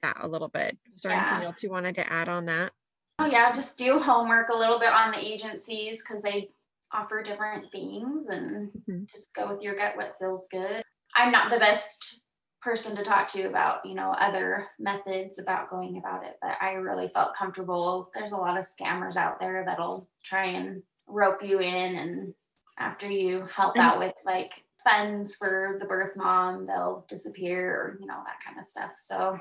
that 0.04 0.18
a 0.22 0.28
little 0.28 0.48
bit. 0.48 0.78
Is 0.96 1.02
there 1.02 1.12
anything 1.12 1.48
else 1.48 1.64
you 1.64 1.72
wanted 1.72 1.96
to 1.96 2.14
add 2.14 2.30
on 2.30 2.46
that? 2.46 2.72
Oh 3.20 3.26
yeah, 3.26 3.52
just 3.52 3.78
do 3.78 4.00
homework 4.00 4.50
a 4.50 4.56
little 4.56 4.80
bit 4.80 4.94
on 4.94 5.12
the 5.12 5.18
agencies 5.20 6.02
because 6.04 6.22
they 6.22 6.50
offer 6.92 7.22
different 7.24 7.72
things 7.72 8.30
and 8.30 8.72
Mhm. 8.88 9.10
just 9.10 9.34
go 9.34 9.48
with 9.52 9.62
your 9.62 9.76
gut 9.76 9.98
what 9.98 10.18
feels 10.18 10.48
good. 10.50 10.84
I'm 11.16 11.32
not 11.32 11.50
the 11.52 11.58
best 11.60 12.22
person 12.62 12.96
to 12.96 13.04
talk 13.04 13.28
to 13.30 13.44
about, 13.44 13.86
you 13.86 13.96
know, 13.96 14.12
other 14.12 14.68
methods 14.80 15.40
about 15.40 15.70
going 15.70 15.98
about 15.98 16.26
it, 16.26 16.38
but 16.42 16.58
I 16.62 16.74
really 16.74 17.08
felt 17.08 17.34
comfortable. 17.34 18.12
There's 18.14 18.32
a 18.34 18.38
lot 18.38 18.58
of 18.58 18.66
scammers 18.66 19.16
out 19.16 19.40
there 19.40 19.64
that'll 19.66 20.08
try 20.24 20.46
and 20.46 20.84
rope 21.08 21.42
you 21.42 21.60
in 21.60 21.96
and 21.96 22.36
after 22.78 23.08
you 23.08 23.46
help 23.46 23.76
And- 23.76 23.86
out 23.86 24.00
with 24.00 24.16
like 24.26 24.64
funds 24.84 25.36
for 25.36 25.78
the 25.80 25.86
birth 25.86 26.16
mom, 26.16 26.66
they'll 26.66 27.04
disappear 27.08 27.76
or, 27.76 27.98
you 28.00 28.06
know, 28.06 28.22
that 28.26 28.40
kind 28.46 28.60
of 28.60 28.66
stuff. 28.66 28.96
So 29.00 29.40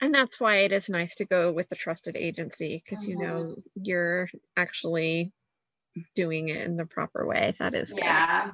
And 0.00 0.14
that's 0.14 0.38
why 0.38 0.58
it 0.58 0.72
is 0.72 0.88
nice 0.90 1.14
to 1.16 1.24
go 1.24 1.52
with 1.52 1.68
the 1.68 1.76
trusted 1.76 2.16
agency 2.16 2.82
because 2.84 3.06
you 3.06 3.16
Mhm. 3.16 3.20
know 3.22 3.56
you're 3.82 4.28
actually 4.56 5.32
doing 6.14 6.48
it 6.50 6.60
in 6.62 6.76
the 6.76 6.84
proper 6.86 7.26
way. 7.26 7.54
That 7.58 7.74
is 7.74 7.92
good. 7.94 8.04
Yeah. 8.04 8.52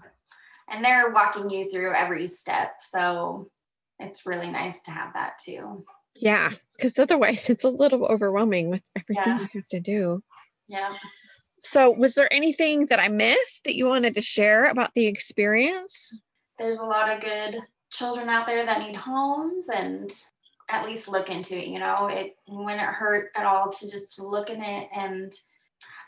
And 0.69 0.85
they're 0.85 1.11
walking 1.11 1.51
you 1.51 1.69
through 1.71 1.93
every 1.95 2.29
step. 2.29 2.81
So 2.81 3.51
it's 3.99 4.25
really 4.27 4.51
nice 4.51 4.83
to 4.83 4.93
have 4.93 5.15
that 5.15 5.39
too. 5.39 5.85
Yeah, 6.15 6.53
because 6.77 6.99
otherwise 6.99 7.49
it's 7.51 7.65
a 7.65 7.69
little 7.69 8.05
overwhelming 8.07 8.71
with 8.71 8.83
everything 8.97 9.25
Yeah. 9.39 9.41
you 9.41 9.49
have 9.61 9.69
to 9.69 9.81
do. 9.81 10.23
Yeah. 10.69 10.95
So, 11.65 11.91
was 11.93 12.15
there 12.15 12.33
anything 12.33 12.87
that 12.87 12.99
I 12.99 13.09
missed 13.09 13.65
that 13.65 13.77
you 13.77 13.87
wanted 13.87 14.15
to 14.15 14.21
share 14.21 14.67
about 14.67 14.91
the 14.95 15.07
experience? 15.07 16.11
There's 16.59 16.79
a 16.79 16.85
lot 16.85 17.11
of 17.13 17.21
good 17.21 17.61
children 17.91 18.29
out 18.29 18.47
there 18.49 18.67
that 18.67 18.81
need 18.81 18.97
homes 18.97 19.69
and 19.69 20.11
at 20.73 20.87
least 20.87 21.07
look 21.07 21.29
into 21.29 21.57
it, 21.57 21.69
you 21.69 21.79
know, 21.79 22.09
it 22.09 22.35
it 22.49 22.79
hurt 22.81 23.31
at 23.37 23.47
all 23.47 23.71
to 23.71 23.91
just 23.91 24.21
look 24.21 24.51
in 24.51 24.63
it 24.63 24.89
and 24.95 25.33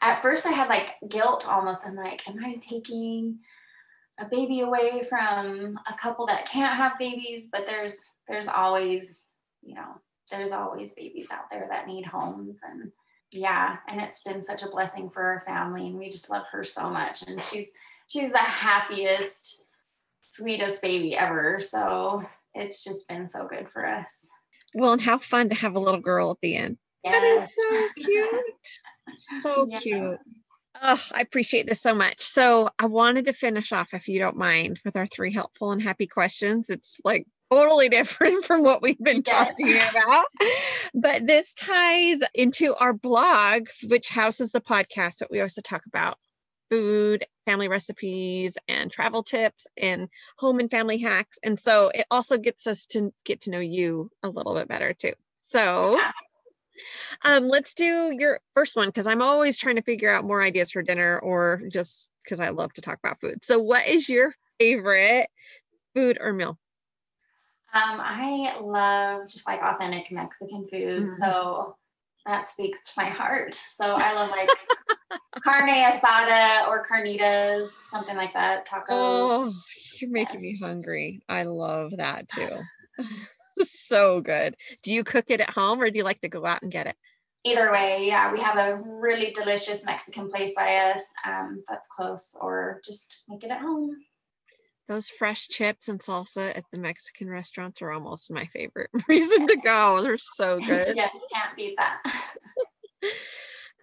at 0.01 0.23
first 0.23 0.47
I 0.47 0.53
had 0.53 0.69
like 0.69 0.97
guilt 1.09 1.47
almost. 1.49 1.87
I'm 1.87 1.97
like, 1.97 2.29
am 2.29 2.43
I 2.45 2.57
taking 2.57 3.39
a 4.19 4.27
baby 4.29 4.61
away 4.61 5.03
from 5.09 5.79
a 5.89 5.95
couple 5.95 6.27
that 6.27 6.49
can't 6.49 6.75
have 6.75 6.99
babies? 6.99 7.49
But 7.51 7.67
there's 7.67 8.05
there's 8.29 8.49
always, 8.49 9.33
you 9.63 9.75
know, 9.75 10.01
there's 10.31 10.53
always 10.53 10.95
babies 10.95 11.29
out 11.31 11.51
there 11.51 11.67
that 11.71 11.87
need 11.87 12.07
homes 12.07 12.61
and 12.69 12.91
yeah, 13.33 13.79
and 13.89 14.01
it's 14.01 14.23
been 14.23 14.41
such 14.41 14.63
a 14.63 14.71
blessing 14.71 15.11
for 15.11 15.23
our 15.23 15.43
family 15.47 15.89
and 15.89 15.99
we 15.99 16.09
just 16.09 16.31
love 16.31 16.47
her 16.53 16.65
so 16.65 16.89
much 16.89 17.23
and 17.23 17.41
she's 17.41 17.71
she's 18.07 18.33
the 18.33 18.39
happiest 18.39 19.65
sweetest 20.29 20.83
baby 20.83 21.17
ever. 21.17 21.61
So 21.61 22.25
it's 22.55 22.85
just 22.85 23.09
been 23.09 23.27
so 23.27 23.47
good 23.47 23.71
for 23.71 23.87
us. 23.87 24.31
Well, 24.75 24.93
and 24.93 25.01
how 25.01 25.19
fun 25.19 25.49
to 25.51 25.55
have 25.55 25.77
a 25.77 25.81
little 25.81 26.01
girl 26.01 26.31
at 26.33 26.39
the 26.43 26.57
end. 26.57 26.79
That 27.05 27.23
Yes. 27.23 27.51
is 27.51 27.57
so 27.57 27.89
cute. 27.97 28.69
So 29.17 29.67
Yeah. 29.71 29.79
cute. 29.79 30.19
Oh, 30.83 31.01
I 31.13 31.21
appreciate 31.21 31.67
this 31.69 31.81
so 31.81 31.95
much. 31.95 32.21
So, 32.21 32.69
I 32.81 32.87
wanted 32.87 33.27
to 33.27 33.33
finish 33.33 33.71
off, 33.71 33.95
if 33.95 34.09
you 34.09 34.19
don't 34.19 34.37
mind, 34.37 34.81
with 34.85 34.97
our 34.97 35.07
three 35.07 35.33
helpful 35.33 35.71
and 35.71 35.81
happy 35.81 36.09
questions. 36.09 36.69
It's 36.69 37.01
like 37.05 37.27
totally 37.51 37.89
different 37.89 38.45
from 38.45 38.65
what 38.65 38.83
we've 38.83 38.99
been 38.99 39.23
Yes. 39.25 39.55
talking 39.57 39.79
about. 39.89 40.27
But 40.93 41.27
this 41.29 41.55
ties 41.55 42.21
into 42.35 42.75
our 42.75 42.93
blog, 42.93 43.69
which 43.85 44.09
houses 44.09 44.51
the 44.51 44.61
podcast, 44.61 45.19
but 45.21 45.31
we 45.31 45.41
also 45.41 45.61
talk 45.61 45.83
about 45.87 46.19
food, 46.75 47.25
family 47.47 47.69
recipes, 47.69 48.59
and 48.67 48.91
travel 48.91 49.23
tips, 49.23 49.69
and 49.77 50.09
home 50.37 50.59
and 50.59 50.71
family 50.71 50.99
hacks. 50.99 51.39
And 51.45 51.59
so 51.59 51.91
it 51.95 52.05
also 52.11 52.37
gets 52.37 52.67
us 52.67 52.87
to 52.87 53.13
get 53.25 53.43
to 53.43 53.51
know 53.51 53.61
you 53.61 54.11
a 54.25 54.29
little 54.29 54.55
bit 54.55 54.67
better 54.67 54.93
too. 54.93 55.13
So 55.41 56.01
um, 57.25 57.49
let's 57.49 57.75
do 57.75 58.13
your 58.19 58.41
first 58.55 58.75
one 58.75 58.89
because 58.89 59.07
I'm 59.07 59.23
always 59.23 59.57
trying 59.57 59.77
to 59.77 59.83
figure 59.83 60.13
out 60.13 60.25
more 60.25 60.43
ideas 60.43 60.73
for 60.73 60.83
dinner 60.83 61.19
or 61.21 61.63
just 61.71 62.11
because 62.25 62.41
I 62.41 62.49
love 62.49 62.73
to 62.75 62.81
talk 62.81 62.99
about 62.99 63.21
food. 63.21 63.45
So, 63.45 63.61
what 63.61 63.87
is 63.87 64.09
your 64.09 64.35
favorite 64.59 65.29
food 65.95 66.19
or 66.21 66.33
meal? 66.33 66.59
Um, 67.73 68.01
I 68.01 68.57
love 68.61 69.29
just 69.29 69.47
like 69.47 69.61
authentic 69.63 70.11
Mexican 70.11 70.67
food. 70.67 71.09
Mhm. 71.09 71.19
So 71.19 71.77
that 72.27 72.47
speaks 72.49 72.83
to 72.93 73.01
my 73.01 73.09
heart. 73.09 73.55
So 73.55 73.95
I 73.97 74.15
love 74.15 74.31
like 74.31 74.49
carne 75.43 75.69
asada 75.69 76.67
or 76.69 76.85
carnitas, 76.85 77.69
something 77.71 78.17
like 78.17 78.33
that. 78.35 78.67
Taco. 78.67 78.87
Oh, 78.91 79.53
you're 80.01 80.11
making 80.11 80.41
me 80.41 80.59
hungry. 80.63 81.23
I 81.29 81.45
love 81.45 81.93
that 81.97 82.29
too. 82.35 82.49
so 83.61 84.21
good. 84.21 84.57
Do 84.83 84.93
you 84.93 85.05
cook 85.05 85.27
it 85.29 85.41
at 85.41 85.51
home 85.51 85.81
or 85.81 85.91
do 85.91 85.99
you 85.99 86.05
like 86.05 86.21
to 86.23 86.29
go 86.29 86.45
out 86.47 86.63
and 86.63 86.73
get 86.73 86.87
it? 86.87 86.97
Either 87.47 87.71
way, 87.71 88.07
yeah, 88.07 88.33
we 88.33 88.41
have 88.41 88.57
a 88.57 88.81
really 88.83 89.31
delicious 89.33 89.85
Mexican 89.85 90.31
place 90.31 90.55
by 90.57 90.77
us 90.77 91.05
um, 91.27 91.63
that's 91.69 91.87
close, 91.89 92.35
or 92.41 92.81
just 92.83 93.25
make 93.29 93.45
it 93.45 93.51
at 93.51 93.61
home. 93.61 93.95
Those 94.89 95.11
fresh 95.11 95.49
chips 95.49 95.89
and 95.89 96.01
salsa 96.01 96.57
at 96.57 96.65
the 96.73 96.79
Mexican 96.79 97.29
restaurants 97.29 97.83
are 97.83 97.93
almost 97.93 98.33
my 98.33 98.47
favorite 98.47 98.89
reason 99.09 99.47
to 99.47 99.57
go. 99.57 100.01
They're 100.03 100.17
so 100.17 100.59
good. 100.59 100.97
yes, 100.97 101.11
can't 101.35 101.55
beat 101.55 101.77
that. 101.77 102.03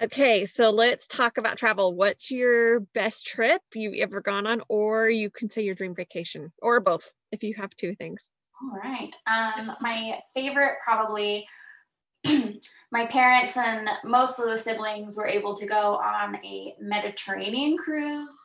Okay, 0.01 0.47
so 0.47 0.71
let's 0.71 1.07
talk 1.07 1.37
about 1.37 1.57
travel. 1.57 1.93
What's 1.93 2.31
your 2.31 2.79
best 2.79 3.27
trip 3.27 3.61
you've 3.75 3.93
ever 4.01 4.19
gone 4.19 4.47
on, 4.47 4.63
or 4.67 5.07
you 5.07 5.29
can 5.29 5.51
say 5.51 5.61
your 5.61 5.75
dream 5.75 5.93
vacation, 5.93 6.51
or 6.59 6.79
both 6.79 7.13
if 7.31 7.43
you 7.43 7.53
have 7.57 7.75
two 7.75 7.93
things? 7.95 8.31
All 8.63 8.79
right. 8.79 9.13
Um, 9.27 9.75
my 9.79 10.19
favorite 10.33 10.77
probably 10.83 11.47
my 12.91 13.05
parents 13.07 13.57
and 13.57 13.87
most 14.03 14.39
of 14.39 14.49
the 14.49 14.57
siblings 14.57 15.17
were 15.17 15.27
able 15.27 15.55
to 15.55 15.67
go 15.67 15.97
on 15.97 16.35
a 16.37 16.73
Mediterranean 16.79 17.77
cruise. 17.77 18.35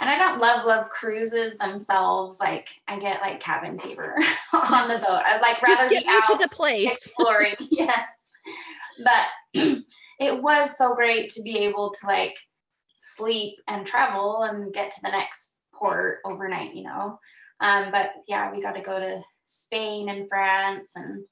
And 0.00 0.10
I 0.10 0.18
don't 0.18 0.40
love 0.40 0.66
love 0.66 0.90
cruises 0.90 1.56
themselves. 1.58 2.40
Like 2.40 2.68
I 2.88 2.98
get 2.98 3.20
like 3.20 3.38
cabin 3.38 3.78
fever 3.78 4.16
on 4.52 4.88
the 4.88 4.98
boat. 4.98 5.22
I'd 5.24 5.40
like 5.40 5.58
Just 5.64 5.82
rather 5.82 5.90
get 5.90 6.02
be 6.02 6.08
out 6.10 6.24
to 6.24 6.38
the 6.40 6.48
place. 6.48 6.92
exploring. 6.92 7.54
yes. 7.70 8.32
But 9.04 9.78
it 10.20 10.42
was 10.42 10.76
so 10.76 10.94
great 10.94 11.28
to 11.30 11.42
be 11.42 11.58
able 11.58 11.90
to 11.90 12.06
like 12.06 12.36
sleep 12.96 13.58
and 13.68 13.86
travel 13.86 14.42
and 14.42 14.72
get 14.72 14.90
to 14.90 15.00
the 15.02 15.10
next 15.10 15.58
port 15.74 16.18
overnight, 16.24 16.74
you 16.74 16.84
know. 16.84 17.18
Um, 17.60 17.90
but 17.90 18.12
yeah, 18.26 18.52
we 18.52 18.62
got 18.62 18.72
to 18.72 18.82
go 18.82 18.98
to 18.98 19.22
Spain 19.44 20.08
and 20.08 20.28
France 20.28 20.92
and 20.96 21.24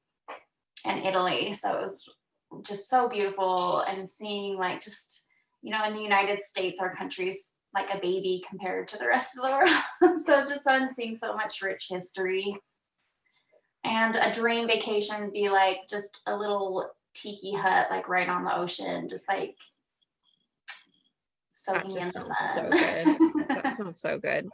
and 0.84 1.04
Italy. 1.06 1.54
So 1.54 1.78
it 1.78 1.82
was 1.82 2.08
just 2.62 2.88
so 2.88 3.08
beautiful 3.08 3.80
and 3.80 4.08
seeing 4.08 4.56
like 4.56 4.80
just 4.80 5.26
you 5.62 5.70
know 5.70 5.84
in 5.84 5.94
the 5.94 6.02
United 6.02 6.40
States 6.40 6.80
our 6.80 6.94
country's 6.94 7.56
like 7.74 7.92
a 7.94 8.00
baby 8.00 8.44
compared 8.48 8.86
to 8.88 8.98
the 8.98 9.06
rest 9.06 9.36
of 9.36 9.44
the 9.44 9.50
world. 10.02 10.20
so 10.24 10.44
just 10.44 10.66
on 10.66 10.90
seeing 10.90 11.16
so 11.16 11.34
much 11.34 11.62
rich 11.62 11.86
history. 11.88 12.56
And 13.84 14.14
a 14.14 14.32
dream 14.32 14.68
vacation 14.68 15.30
be 15.32 15.48
like 15.48 15.78
just 15.88 16.20
a 16.26 16.36
little 16.36 16.90
tiki 17.14 17.54
hut 17.54 17.88
like 17.90 18.08
right 18.08 18.28
on 18.28 18.44
the 18.44 18.54
ocean, 18.56 19.08
just 19.08 19.28
like 19.28 19.56
soaking 21.52 21.90
in 21.92 22.06
the 22.08 22.12
sun. 22.12 22.34
so 22.54 22.68
good. 22.70 23.48
That 23.48 23.72
sounds 23.76 24.00
so 24.00 24.18
good. 24.18 24.48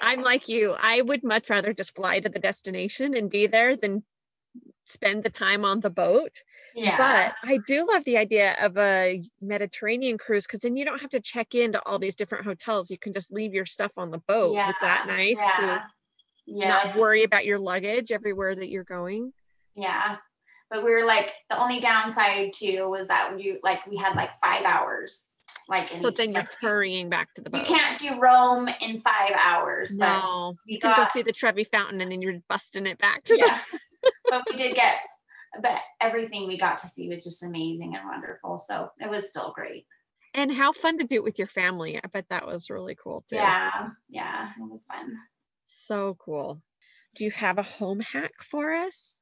I'm 0.00 0.22
like 0.22 0.48
you. 0.48 0.74
I 0.78 1.00
would 1.02 1.22
much 1.22 1.50
rather 1.50 1.72
just 1.72 1.94
fly 1.94 2.20
to 2.20 2.28
the 2.28 2.38
destination 2.38 3.14
and 3.14 3.30
be 3.30 3.46
there 3.46 3.76
than 3.76 4.02
spend 4.86 5.22
the 5.22 5.30
time 5.30 5.64
on 5.66 5.80
the 5.80 5.90
boat. 5.90 6.42
yeah. 6.74 6.96
But 6.96 7.34
I 7.48 7.58
do 7.66 7.86
love 7.86 8.04
the 8.04 8.16
idea 8.16 8.56
of 8.60 8.78
a 8.78 9.22
Mediterranean 9.42 10.16
cruise 10.16 10.46
because 10.46 10.60
then 10.60 10.76
you 10.78 10.84
don't 10.86 11.00
have 11.02 11.10
to 11.10 11.20
check 11.20 11.54
into 11.54 11.80
all 11.86 11.98
these 11.98 12.14
different 12.14 12.44
hotels. 12.46 12.90
You 12.90 12.98
can 12.98 13.12
just 13.12 13.30
leave 13.30 13.52
your 13.52 13.66
stuff 13.66 13.92
on 13.98 14.10
the 14.10 14.18
boat. 14.26 14.54
Yeah. 14.54 14.70
Is 14.70 14.76
that 14.80 15.06
nice 15.06 15.36
Yeah. 15.36 15.56
to 15.60 15.82
Yeah. 16.46 16.68
not 16.68 16.96
worry 16.96 17.24
about 17.24 17.44
your 17.44 17.58
luggage 17.58 18.10
everywhere 18.10 18.54
that 18.54 18.70
you're 18.70 18.82
going? 18.84 19.34
Yeah. 19.74 20.16
But 20.70 20.84
we 20.84 20.90
were 20.90 21.04
like 21.04 21.32
the 21.48 21.58
only 21.58 21.80
downside 21.80 22.52
too 22.52 22.88
was 22.88 23.08
that 23.08 23.40
you 23.40 23.58
like 23.62 23.86
we 23.86 23.96
had 23.96 24.14
like 24.14 24.30
five 24.40 24.64
hours. 24.64 25.34
Like 25.68 25.92
So 25.92 26.10
then 26.10 26.32
you're 26.32 26.48
hurrying 26.60 27.08
back 27.08 27.32
to 27.34 27.42
the 27.42 27.56
you 27.56 27.64
can't 27.64 27.98
do 27.98 28.18
Rome 28.20 28.68
in 28.80 29.00
five 29.00 29.32
hours. 29.32 29.96
No, 29.96 30.54
you 30.66 30.78
can 30.78 30.94
go 30.96 31.04
see 31.10 31.22
the 31.22 31.32
Trevi 31.32 31.64
Fountain 31.64 32.00
and 32.00 32.12
then 32.12 32.22
you're 32.22 32.40
busting 32.48 32.86
it 32.86 32.98
back 32.98 33.24
to 33.24 33.38
yeah. 33.38 33.60
but 34.30 34.44
we 34.50 34.56
did 34.56 34.74
get 34.74 34.96
but 35.62 35.80
everything 36.00 36.46
we 36.46 36.58
got 36.58 36.78
to 36.78 36.88
see 36.88 37.08
was 37.08 37.24
just 37.24 37.42
amazing 37.42 37.96
and 37.96 38.06
wonderful. 38.06 38.58
So 38.58 38.90
it 38.98 39.10
was 39.10 39.28
still 39.28 39.52
great. 39.54 39.86
And 40.34 40.52
how 40.52 40.72
fun 40.72 40.98
to 40.98 41.04
do 41.04 41.16
it 41.16 41.24
with 41.24 41.38
your 41.38 41.48
family. 41.48 41.98
I 42.02 42.06
bet 42.06 42.26
that 42.30 42.46
was 42.46 42.70
really 42.70 42.96
cool 43.02 43.24
too. 43.28 43.36
Yeah. 43.36 43.88
Yeah. 44.08 44.50
It 44.58 44.70
was 44.70 44.84
fun. 44.84 45.16
So 45.66 46.16
cool. 46.18 46.62
Do 47.14 47.24
you 47.24 47.30
have 47.30 47.58
a 47.58 47.62
home 47.62 48.00
hack 48.00 48.32
for 48.42 48.74
us? 48.74 49.18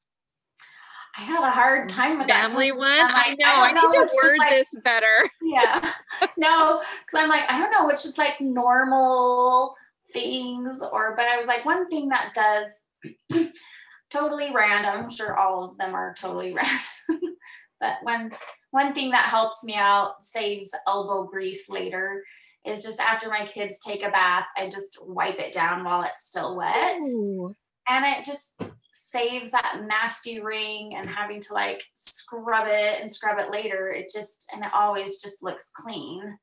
I 1.17 1.23
had 1.23 1.43
a 1.43 1.51
hard 1.51 1.89
mm, 1.89 1.95
time 1.95 2.19
with 2.19 2.29
that. 2.29 2.43
family 2.43 2.71
that. 2.71 2.77
one. 2.77 2.89
I 2.91 3.37
know. 3.39 3.47
I, 3.47 3.69
I 3.69 3.73
need 3.73 3.93
to 3.93 4.17
word 4.23 4.39
like, 4.39 4.51
this 4.51 4.75
better. 4.85 5.31
yeah. 5.43 5.93
No, 6.37 6.83
because 7.07 7.25
I'm 7.25 7.29
like, 7.29 7.51
I 7.51 7.59
don't 7.59 7.71
know, 7.71 7.89
it's 7.89 8.03
just 8.03 8.19
like 8.19 8.41
normal 8.41 9.75
things, 10.13 10.83
or 10.83 11.17
but 11.17 11.27
I 11.27 11.39
was 11.39 11.47
like, 11.47 11.65
one 11.65 11.89
thing 11.89 12.11
that 12.11 12.35
does 12.35 12.83
totally 14.11 14.53
random. 14.55 15.05
I'm 15.05 15.11
sure 15.11 15.37
all 15.37 15.65
of 15.65 15.79
them 15.79 15.95
are 15.95 16.15
totally 16.19 16.53
random. 17.09 17.37
but 17.81 17.95
one 18.03 18.33
one 18.71 18.93
thing 18.93 19.11
that 19.11 19.31
helps 19.31 19.65
me 19.65 19.75
out, 19.75 20.23
saves 20.23 20.71
elbow 20.87 21.25
grease 21.25 21.71
later, 21.71 22.23
is 22.67 22.83
just 22.83 23.01
after 23.01 23.29
my 23.31 23.47
kids 23.47 23.79
take 23.79 24.03
a 24.03 24.11
bath, 24.11 24.47
I 24.57 24.69
just 24.69 24.99
wipe 25.03 25.39
it 25.39 25.55
down 25.55 25.85
while 25.85 26.03
it's 26.03 26.27
still 26.27 26.59
wet. 26.59 26.99
Ooh. 27.01 27.55
And 27.89 28.05
it 28.05 28.25
just 28.27 28.61
saves 28.97 29.51
that 29.51 29.83
nasty 29.85 30.41
ring 30.41 30.95
and 30.97 31.09
having 31.09 31.41
to 31.43 31.53
like 31.53 31.85
scrub 31.95 32.67
it 32.67 33.01
and 33.01 33.13
scrub 33.13 33.39
it 33.39 33.51
later. 33.51 33.89
It 33.89 34.11
just, 34.13 34.47
and 34.53 34.65
it 34.65 34.71
always 34.75 35.21
just 35.21 35.43
looks 35.43 35.71
clean. 35.75 36.39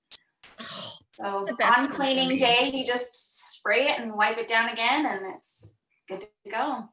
So 1.16 1.46
on 1.48 1.90
cleaning 1.90 2.40
day, 2.40 2.72
you 2.74 2.88
just 2.88 3.54
spray 3.54 3.90
it 3.90 4.00
and 4.00 4.16
wipe 4.16 4.40
it 4.40 4.48
down 4.48 4.70
again, 4.70 5.06
and 5.06 5.36
it's 5.36 5.80
good 6.10 6.22
to 6.22 6.50
go. 6.50 6.90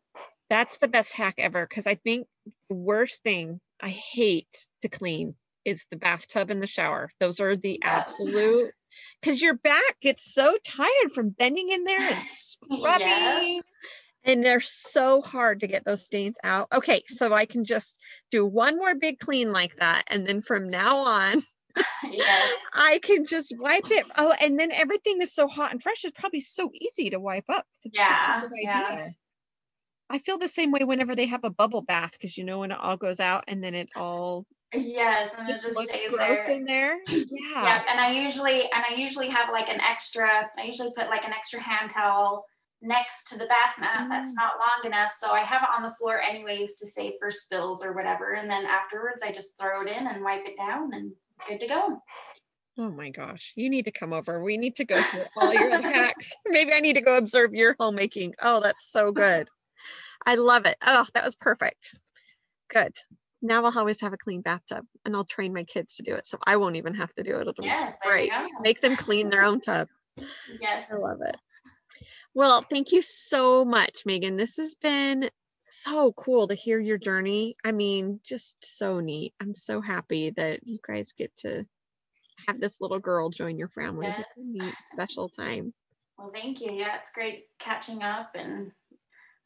That's 0.50 0.76
the 0.76 0.88
best 0.88 1.14
hack 1.14 1.36
ever 1.38 1.66
because 1.66 1.86
I 1.86 1.94
think 1.94 2.26
the 2.68 2.74
worst 2.74 3.22
thing 3.22 3.60
I 3.80 3.88
hate 3.88 4.66
to 4.82 4.90
clean 4.90 5.36
is 5.64 5.86
the 5.90 5.96
bathtub 5.96 6.50
and 6.50 6.62
the 6.62 6.66
shower. 6.66 7.10
Those 7.18 7.40
are 7.40 7.56
the 7.56 7.78
yeah. 7.82 7.90
absolute 7.90 8.72
because 9.22 9.40
your 9.40 9.54
back 9.54 10.00
gets 10.02 10.34
so 10.34 10.54
tired 10.64 11.12
from 11.14 11.30
bending 11.30 11.70
in 11.70 11.84
there 11.84 12.00
and 12.00 12.18
scrubbing. 12.28 13.06
Yeah. 13.06 13.60
And 14.24 14.44
they're 14.44 14.60
so 14.60 15.22
hard 15.22 15.60
to 15.60 15.66
get 15.66 15.84
those 15.84 16.04
stains 16.04 16.36
out. 16.44 16.68
Okay, 16.74 17.02
so 17.06 17.32
I 17.32 17.46
can 17.46 17.64
just 17.64 17.98
do 18.30 18.44
one 18.44 18.76
more 18.76 18.94
big 18.94 19.18
clean 19.18 19.52
like 19.52 19.76
that. 19.76 20.04
And 20.08 20.26
then 20.26 20.42
from 20.42 20.68
now 20.68 20.98
on, 20.98 21.40
yes. 22.10 22.52
I 22.74 23.00
can 23.02 23.24
just 23.24 23.54
wipe 23.58 23.90
it. 23.90 24.06
Oh, 24.18 24.34
and 24.40 24.60
then 24.60 24.72
everything 24.72 25.22
is 25.22 25.34
so 25.34 25.48
hot 25.48 25.72
and 25.72 25.82
fresh. 25.82 26.04
It's 26.04 26.18
probably 26.18 26.40
so 26.40 26.70
easy 26.74 27.10
to 27.10 27.20
wipe 27.20 27.48
up. 27.48 27.64
It's 27.84 27.96
yeah. 27.96 28.42
yeah. 28.62 29.08
I 30.10 30.18
feel 30.18 30.38
the 30.38 30.48
same 30.48 30.72
way 30.72 30.84
whenever 30.84 31.14
they 31.14 31.26
have 31.26 31.44
a 31.44 31.50
bubble 31.50 31.82
bath 31.82 32.12
because 32.12 32.36
you 32.36 32.44
know 32.44 32.58
when 32.58 32.72
it 32.72 32.78
all 32.80 32.96
goes 32.96 33.20
out 33.20 33.44
and 33.46 33.62
then 33.62 33.74
it 33.74 33.88
all 33.94 34.44
Yes, 34.72 35.30
and 35.36 35.48
it, 35.48 35.60
just 35.60 35.76
looks 35.76 35.98
stays 35.98 36.10
gross 36.10 36.46
there. 36.46 36.56
in 36.56 36.64
there. 36.64 37.00
Yeah. 37.08 37.24
Yeah, 37.64 37.82
and 37.88 38.00
I 38.00 38.12
usually 38.12 38.62
and 38.62 38.84
I 38.88 38.94
usually 38.94 39.28
have 39.28 39.50
like 39.50 39.68
an 39.68 39.80
extra. 39.80 40.48
I 40.56 40.62
usually 40.62 40.92
put 40.96 41.08
like 41.08 41.24
an 41.24 41.32
extra 41.32 41.60
hand 41.60 41.90
towel 41.90 42.44
next 42.82 43.24
to 43.28 43.38
the 43.38 43.46
bath 43.46 43.78
mat 43.78 44.06
mm. 44.06 44.08
that's 44.08 44.34
not 44.34 44.54
long 44.58 44.86
enough, 44.86 45.12
so 45.12 45.32
I 45.32 45.40
have 45.40 45.62
it 45.62 45.68
on 45.76 45.82
the 45.82 45.94
floor 45.94 46.20
anyways 46.20 46.76
to 46.76 46.86
save 46.86 47.14
for 47.18 47.30
spills 47.30 47.84
or 47.84 47.92
whatever. 47.92 48.32
And 48.32 48.50
then 48.50 48.64
afterwards, 48.64 49.22
I 49.22 49.32
just 49.32 49.58
throw 49.58 49.82
it 49.82 49.88
in 49.88 50.06
and 50.06 50.24
wipe 50.24 50.46
it 50.46 50.56
down, 50.56 50.92
and 50.94 51.12
good 51.48 51.60
to 51.60 51.66
go. 51.66 52.02
Oh 52.78 52.90
my 52.90 53.10
gosh, 53.10 53.52
you 53.56 53.68
need 53.68 53.84
to 53.84 53.90
come 53.90 54.12
over. 54.12 54.42
We 54.42 54.56
need 54.56 54.76
to 54.76 54.84
go 54.84 55.02
through 55.02 55.24
all 55.36 55.52
your 55.52 55.82
hacks. 55.82 56.32
Maybe 56.46 56.72
I 56.72 56.80
need 56.80 56.96
to 56.96 57.02
go 57.02 57.16
observe 57.16 57.52
your 57.52 57.76
homemaking. 57.78 58.34
Oh, 58.40 58.60
that's 58.60 58.90
so 58.90 59.12
good. 59.12 59.48
I 60.24 60.36
love 60.36 60.66
it. 60.66 60.76
Oh, 60.86 61.06
that 61.14 61.24
was 61.24 61.36
perfect. 61.36 61.98
Good 62.68 62.92
now 63.42 63.64
I'll 63.64 63.78
always 63.78 64.00
have 64.00 64.12
a 64.12 64.18
clean 64.18 64.42
bathtub 64.42 64.84
and 65.04 65.16
I'll 65.16 65.24
train 65.24 65.52
my 65.52 65.64
kids 65.64 65.96
to 65.96 66.02
do 66.02 66.14
it. 66.14 66.26
So 66.26 66.38
I 66.46 66.56
won't 66.56 66.76
even 66.76 66.94
have 66.94 67.12
to 67.14 67.22
do 67.22 67.36
it. 67.36 67.48
It'll 67.48 67.64
yes, 67.64 67.96
be 68.02 68.08
great. 68.08 68.32
Make 68.60 68.80
them 68.80 68.96
clean 68.96 69.30
their 69.30 69.42
own 69.42 69.60
tub. 69.60 69.88
Yes. 70.60 70.84
I 70.92 70.96
love 70.96 71.20
it. 71.26 71.36
Well, 72.34 72.64
thank 72.68 72.92
you 72.92 73.02
so 73.02 73.64
much, 73.64 74.06
Megan. 74.06 74.36
This 74.36 74.56
has 74.58 74.74
been 74.74 75.30
so 75.68 76.12
cool 76.12 76.48
to 76.48 76.54
hear 76.54 76.78
your 76.78 76.98
journey. 76.98 77.56
I 77.64 77.72
mean, 77.72 78.20
just 78.24 78.64
so 78.64 79.00
neat. 79.00 79.34
I'm 79.40 79.54
so 79.54 79.80
happy 79.80 80.30
that 80.30 80.66
you 80.66 80.78
guys 80.86 81.12
get 81.12 81.36
to 81.38 81.66
have 82.46 82.60
this 82.60 82.80
little 82.80 82.98
girl 82.98 83.30
join 83.30 83.58
your 83.58 83.68
family. 83.68 84.06
Yes. 84.06 84.26
neat, 84.36 84.74
special 84.86 85.28
time. 85.28 85.74
Well, 86.18 86.30
thank 86.32 86.60
you. 86.60 86.68
Yeah, 86.72 86.96
it's 86.96 87.12
great 87.12 87.46
catching 87.58 88.02
up 88.02 88.32
and 88.34 88.72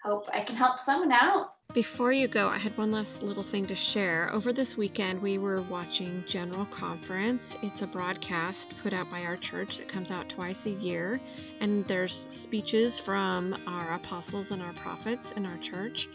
hope 0.05 0.29
I 0.33 0.41
can 0.41 0.57
help 0.57 0.79
someone 0.79 1.13
out. 1.13 1.54
Before 1.73 2.13
you 2.13 2.29
go, 2.29 2.49
I 2.49 2.59
had 2.59 2.79
one 2.79 2.93
last 2.93 3.25
little 3.25 3.43
thing 3.43 3.67
to 3.67 3.75
share. 3.75 4.33
Over 4.33 4.53
this 4.53 4.77
weekend, 4.77 5.21
we 5.21 5.39
were 5.39 5.61
watching 5.63 6.23
General 6.29 6.67
Conference. 6.67 7.57
It's 7.63 7.83
a 7.83 7.89
broadcast 7.89 8.73
put 8.85 8.93
out 8.93 9.11
by 9.11 9.25
our 9.25 9.37
church 9.37 9.79
that 9.79 9.89
comes 9.89 10.13
out 10.13 10.29
twice 10.29 10.67
a 10.67 10.71
year, 10.71 11.21
and 11.61 11.85
there's 11.87 12.29
speeches 12.31 13.01
from 13.01 13.57
our 13.67 13.95
apostles 13.95 14.53
and 14.53 14.63
our 14.63 14.73
prophets 14.75 15.33
in 15.33 15.47
our 15.47 15.57
church. 15.59 16.07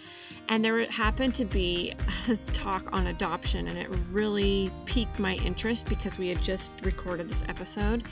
And 0.47 0.63
there 0.63 0.85
happened 0.85 1.35
to 1.35 1.45
be 1.45 1.93
a 2.29 2.37
talk 2.53 2.93
on 2.93 3.07
adoption, 3.07 3.67
and 3.67 3.77
it 3.77 3.89
really 4.11 4.71
piqued 4.85 5.19
my 5.19 5.33
interest 5.33 5.89
because 5.89 6.17
we 6.17 6.29
had 6.29 6.41
just 6.41 6.71
recorded 6.83 7.27
this 7.27 7.43
episode. 7.49 8.03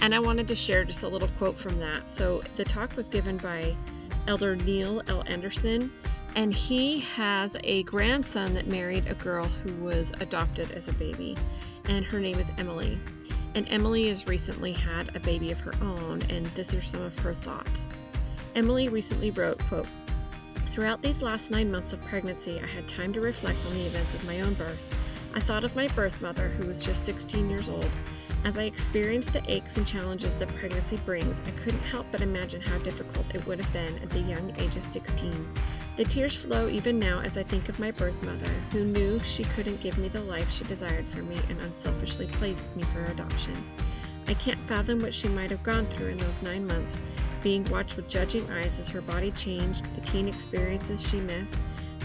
And 0.00 0.12
I 0.12 0.18
wanted 0.18 0.48
to 0.48 0.56
share 0.56 0.84
just 0.84 1.04
a 1.04 1.08
little 1.08 1.28
quote 1.38 1.56
from 1.56 1.78
that. 1.78 2.10
So 2.10 2.42
the 2.56 2.64
talk 2.64 2.96
was 2.96 3.10
given 3.10 3.36
by 3.36 3.76
Elder 4.26 4.56
Neil 4.56 5.02
L. 5.06 5.22
Andersen, 5.24 5.92
and 6.36 6.52
he 6.52 7.00
has 7.00 7.56
a 7.64 7.82
grandson 7.84 8.52
that 8.54 8.66
married 8.66 9.06
a 9.06 9.14
girl 9.14 9.46
who 9.46 9.72
was 9.82 10.12
adopted 10.20 10.70
as 10.72 10.86
a 10.86 10.92
baby, 10.92 11.34
and 11.86 12.04
her 12.04 12.20
name 12.20 12.38
is 12.38 12.52
Emily. 12.58 12.98
And 13.54 13.66
Emily 13.70 14.08
has 14.08 14.26
recently 14.26 14.72
had 14.72 15.16
a 15.16 15.20
baby 15.20 15.50
of 15.50 15.60
her 15.60 15.72
own, 15.80 16.20
and 16.28 16.44
these 16.54 16.74
are 16.74 16.82
some 16.82 17.00
of 17.00 17.18
her 17.20 17.32
thoughts. 17.32 17.86
Emily 18.54 18.88
recently 18.88 19.30
wrote, 19.30 19.58
quote, 19.60 19.86
Throughout 20.68 21.00
these 21.00 21.22
last 21.22 21.50
nine 21.50 21.70
months 21.70 21.94
of 21.94 22.02
pregnancy, 22.02 22.60
I 22.62 22.66
had 22.66 22.86
time 22.86 23.14
to 23.14 23.20
reflect 23.22 23.58
on 23.66 23.72
the 23.72 23.86
events 23.86 24.14
of 24.14 24.26
my 24.26 24.42
own 24.42 24.52
birth. 24.54 24.94
I 25.34 25.40
thought 25.40 25.64
of 25.64 25.74
my 25.74 25.88
birth 25.88 26.20
mother, 26.20 26.48
who 26.48 26.66
was 26.66 26.84
just 26.84 27.06
16 27.06 27.48
years 27.48 27.70
old, 27.70 27.90
as 28.44 28.58
I 28.58 28.62
experienced 28.62 29.32
the 29.32 29.42
aches 29.50 29.76
and 29.76 29.86
challenges 29.86 30.34
that 30.36 30.54
pregnancy 30.54 30.98
brings, 30.98 31.40
I 31.40 31.50
couldn't 31.62 31.80
help 31.80 32.06
but 32.12 32.20
imagine 32.20 32.60
how 32.60 32.78
difficult 32.78 33.34
it 33.34 33.44
would 33.46 33.58
have 33.58 33.72
been 33.72 33.98
at 33.98 34.10
the 34.10 34.20
young 34.20 34.54
age 34.58 34.76
of 34.76 34.84
16. 34.84 35.48
The 35.96 36.04
tears 36.04 36.36
flow 36.36 36.68
even 36.68 36.98
now 36.98 37.20
as 37.20 37.38
I 37.38 37.42
think 37.42 37.70
of 37.70 37.78
my 37.78 37.90
birth 37.90 38.22
mother, 38.22 38.50
who 38.70 38.84
knew 38.84 39.18
she 39.20 39.44
couldn't 39.44 39.80
give 39.80 39.96
me 39.96 40.08
the 40.08 40.20
life 40.20 40.52
she 40.52 40.64
desired 40.64 41.06
for 41.06 41.22
me 41.22 41.40
and 41.48 41.58
unselfishly 41.60 42.26
placed 42.26 42.76
me 42.76 42.82
for 42.82 43.02
adoption. 43.06 43.54
I 44.28 44.34
can't 44.34 44.68
fathom 44.68 45.00
what 45.00 45.14
she 45.14 45.28
might 45.28 45.50
have 45.50 45.62
gone 45.62 45.86
through 45.86 46.08
in 46.08 46.18
those 46.18 46.42
nine 46.42 46.66
months, 46.66 46.98
being 47.42 47.64
watched 47.70 47.96
with 47.96 48.10
judging 48.10 48.50
eyes 48.50 48.78
as 48.78 48.88
her 48.88 49.00
body 49.00 49.30
changed, 49.30 49.94
the 49.94 50.02
teen 50.02 50.28
experiences 50.28 51.00
she 51.00 51.18
missed, 51.18 51.58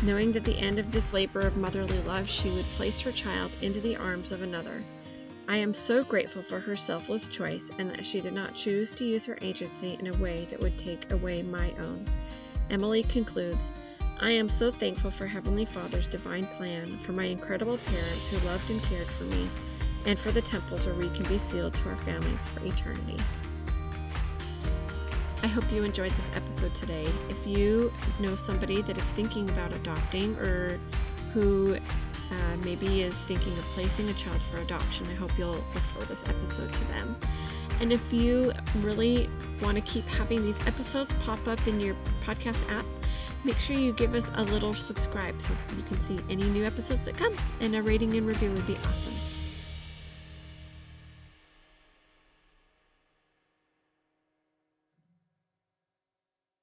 knowing 0.04 0.32
that 0.32 0.40
at 0.40 0.46
the 0.46 0.58
end 0.58 0.80
of 0.80 0.94
this 0.94 1.12
labor 1.12 1.42
of 1.42 1.58
motherly 1.58 2.02
love 2.04 2.30
she 2.30 2.50
would 2.50 2.66
place 2.78 3.02
her 3.02 3.12
child 3.12 3.52
into 3.62 3.82
the 3.82 3.98
arms 3.98 4.32
of 4.32 4.42
another. 4.42 4.82
I 5.50 5.58
am 5.58 5.74
so 5.74 6.06
grateful 6.06 6.44
for 6.44 6.62
her 6.62 6.78
selfless 6.78 7.28
choice 7.28 7.72
and 7.78 7.90
that 7.90 8.06
she 8.06 8.22
did 8.22 8.32
not 8.32 8.56
choose 8.56 8.94
to 8.94 9.04
use 9.04 9.26
her 9.26 9.38
agency 9.42 9.98
in 10.00 10.08
a 10.08 10.14
way 10.14 10.48
that 10.50 10.62
would 10.62 10.78
take 10.78 11.12
away 11.12 11.44
my 11.44 11.74
own. 11.80 12.06
Emily 12.72 13.04
concludes 13.04 13.70
I 14.22 14.32
am 14.32 14.48
so 14.48 14.72
thankful 14.72 15.12
for 15.12 15.28
Heavenly 15.28 15.66
Father's 15.66 16.08
divine 16.08 16.46
plan, 16.46 16.88
for 16.88 17.12
my 17.12 17.26
incredible 17.26 17.78
parents 17.78 18.30
who 18.30 18.38
loved 18.48 18.70
and 18.70 18.82
cared 18.84 19.08
for 19.08 19.26
me, 19.26 19.50
and 20.06 20.18
for 20.18 20.32
the 20.32 20.42
temples 20.42 20.86
where 20.86 20.96
we 20.96 21.10
can 21.10 21.26
be 21.26 21.38
sealed 21.38 21.74
to 21.74 21.90
our 21.90 21.98
families 21.98 22.46
for 22.46 22.66
eternity. 22.66 23.18
I 25.44 25.48
hope 25.48 25.70
you 25.72 25.84
enjoyed 25.84 26.12
this 26.12 26.32
episode 26.34 26.74
today. 26.74 27.08
If 27.30 27.46
you 27.46 27.92
know 28.20 28.36
somebody 28.36 28.82
that 28.84 28.98
is 28.98 29.12
thinking 29.12 29.50
about 29.50 29.74
adopting 29.74 30.38
or 30.38 30.80
who 31.34 31.76
uh, 31.76 32.58
maybe 32.64 33.02
is 33.02 33.24
thinking 33.24 33.58
of 33.58 33.66
placing 33.74 34.08
a 34.10 34.14
child 34.14 34.42
for 34.44 34.60
adoption, 34.60 35.08
I 35.08 35.16
hope 35.16 35.32
you'll 35.38 35.64
refer 35.74 36.06
this 36.06 36.24
episode 36.30 36.72
to 36.72 36.84
them. 36.86 37.18
And 37.82 37.92
if 37.92 38.14
you 38.14 38.54
really 38.78 39.28
want 39.60 39.76
to 39.76 39.82
keep 39.82 40.06
having 40.08 40.44
these 40.44 40.60
episodes 40.68 41.12
pop 41.26 41.48
up 41.48 41.68
in 41.68 41.80
your 41.80 41.96
podcast 42.24 42.70
app, 42.70 42.86
make 43.44 43.60
sure 43.60 43.76
you 43.76 43.92
give 43.92 44.14
us 44.14 44.32
a 44.36 44.44
little 44.44 44.76
subscribe 44.76 45.42
so 45.42 45.52
you 45.76 45.82
can 45.84 45.98
see 45.98 46.20
any 46.30 46.44
new 46.44 46.64
episodes 46.64 47.06
that 47.06 47.18
come, 47.18 47.36
and 47.60 47.76
a 47.76 47.82
rating 47.82 48.16
and 48.16 48.28
review 48.28 48.52
would 48.52 48.68
be 48.68 48.78
awesome. 48.88 49.14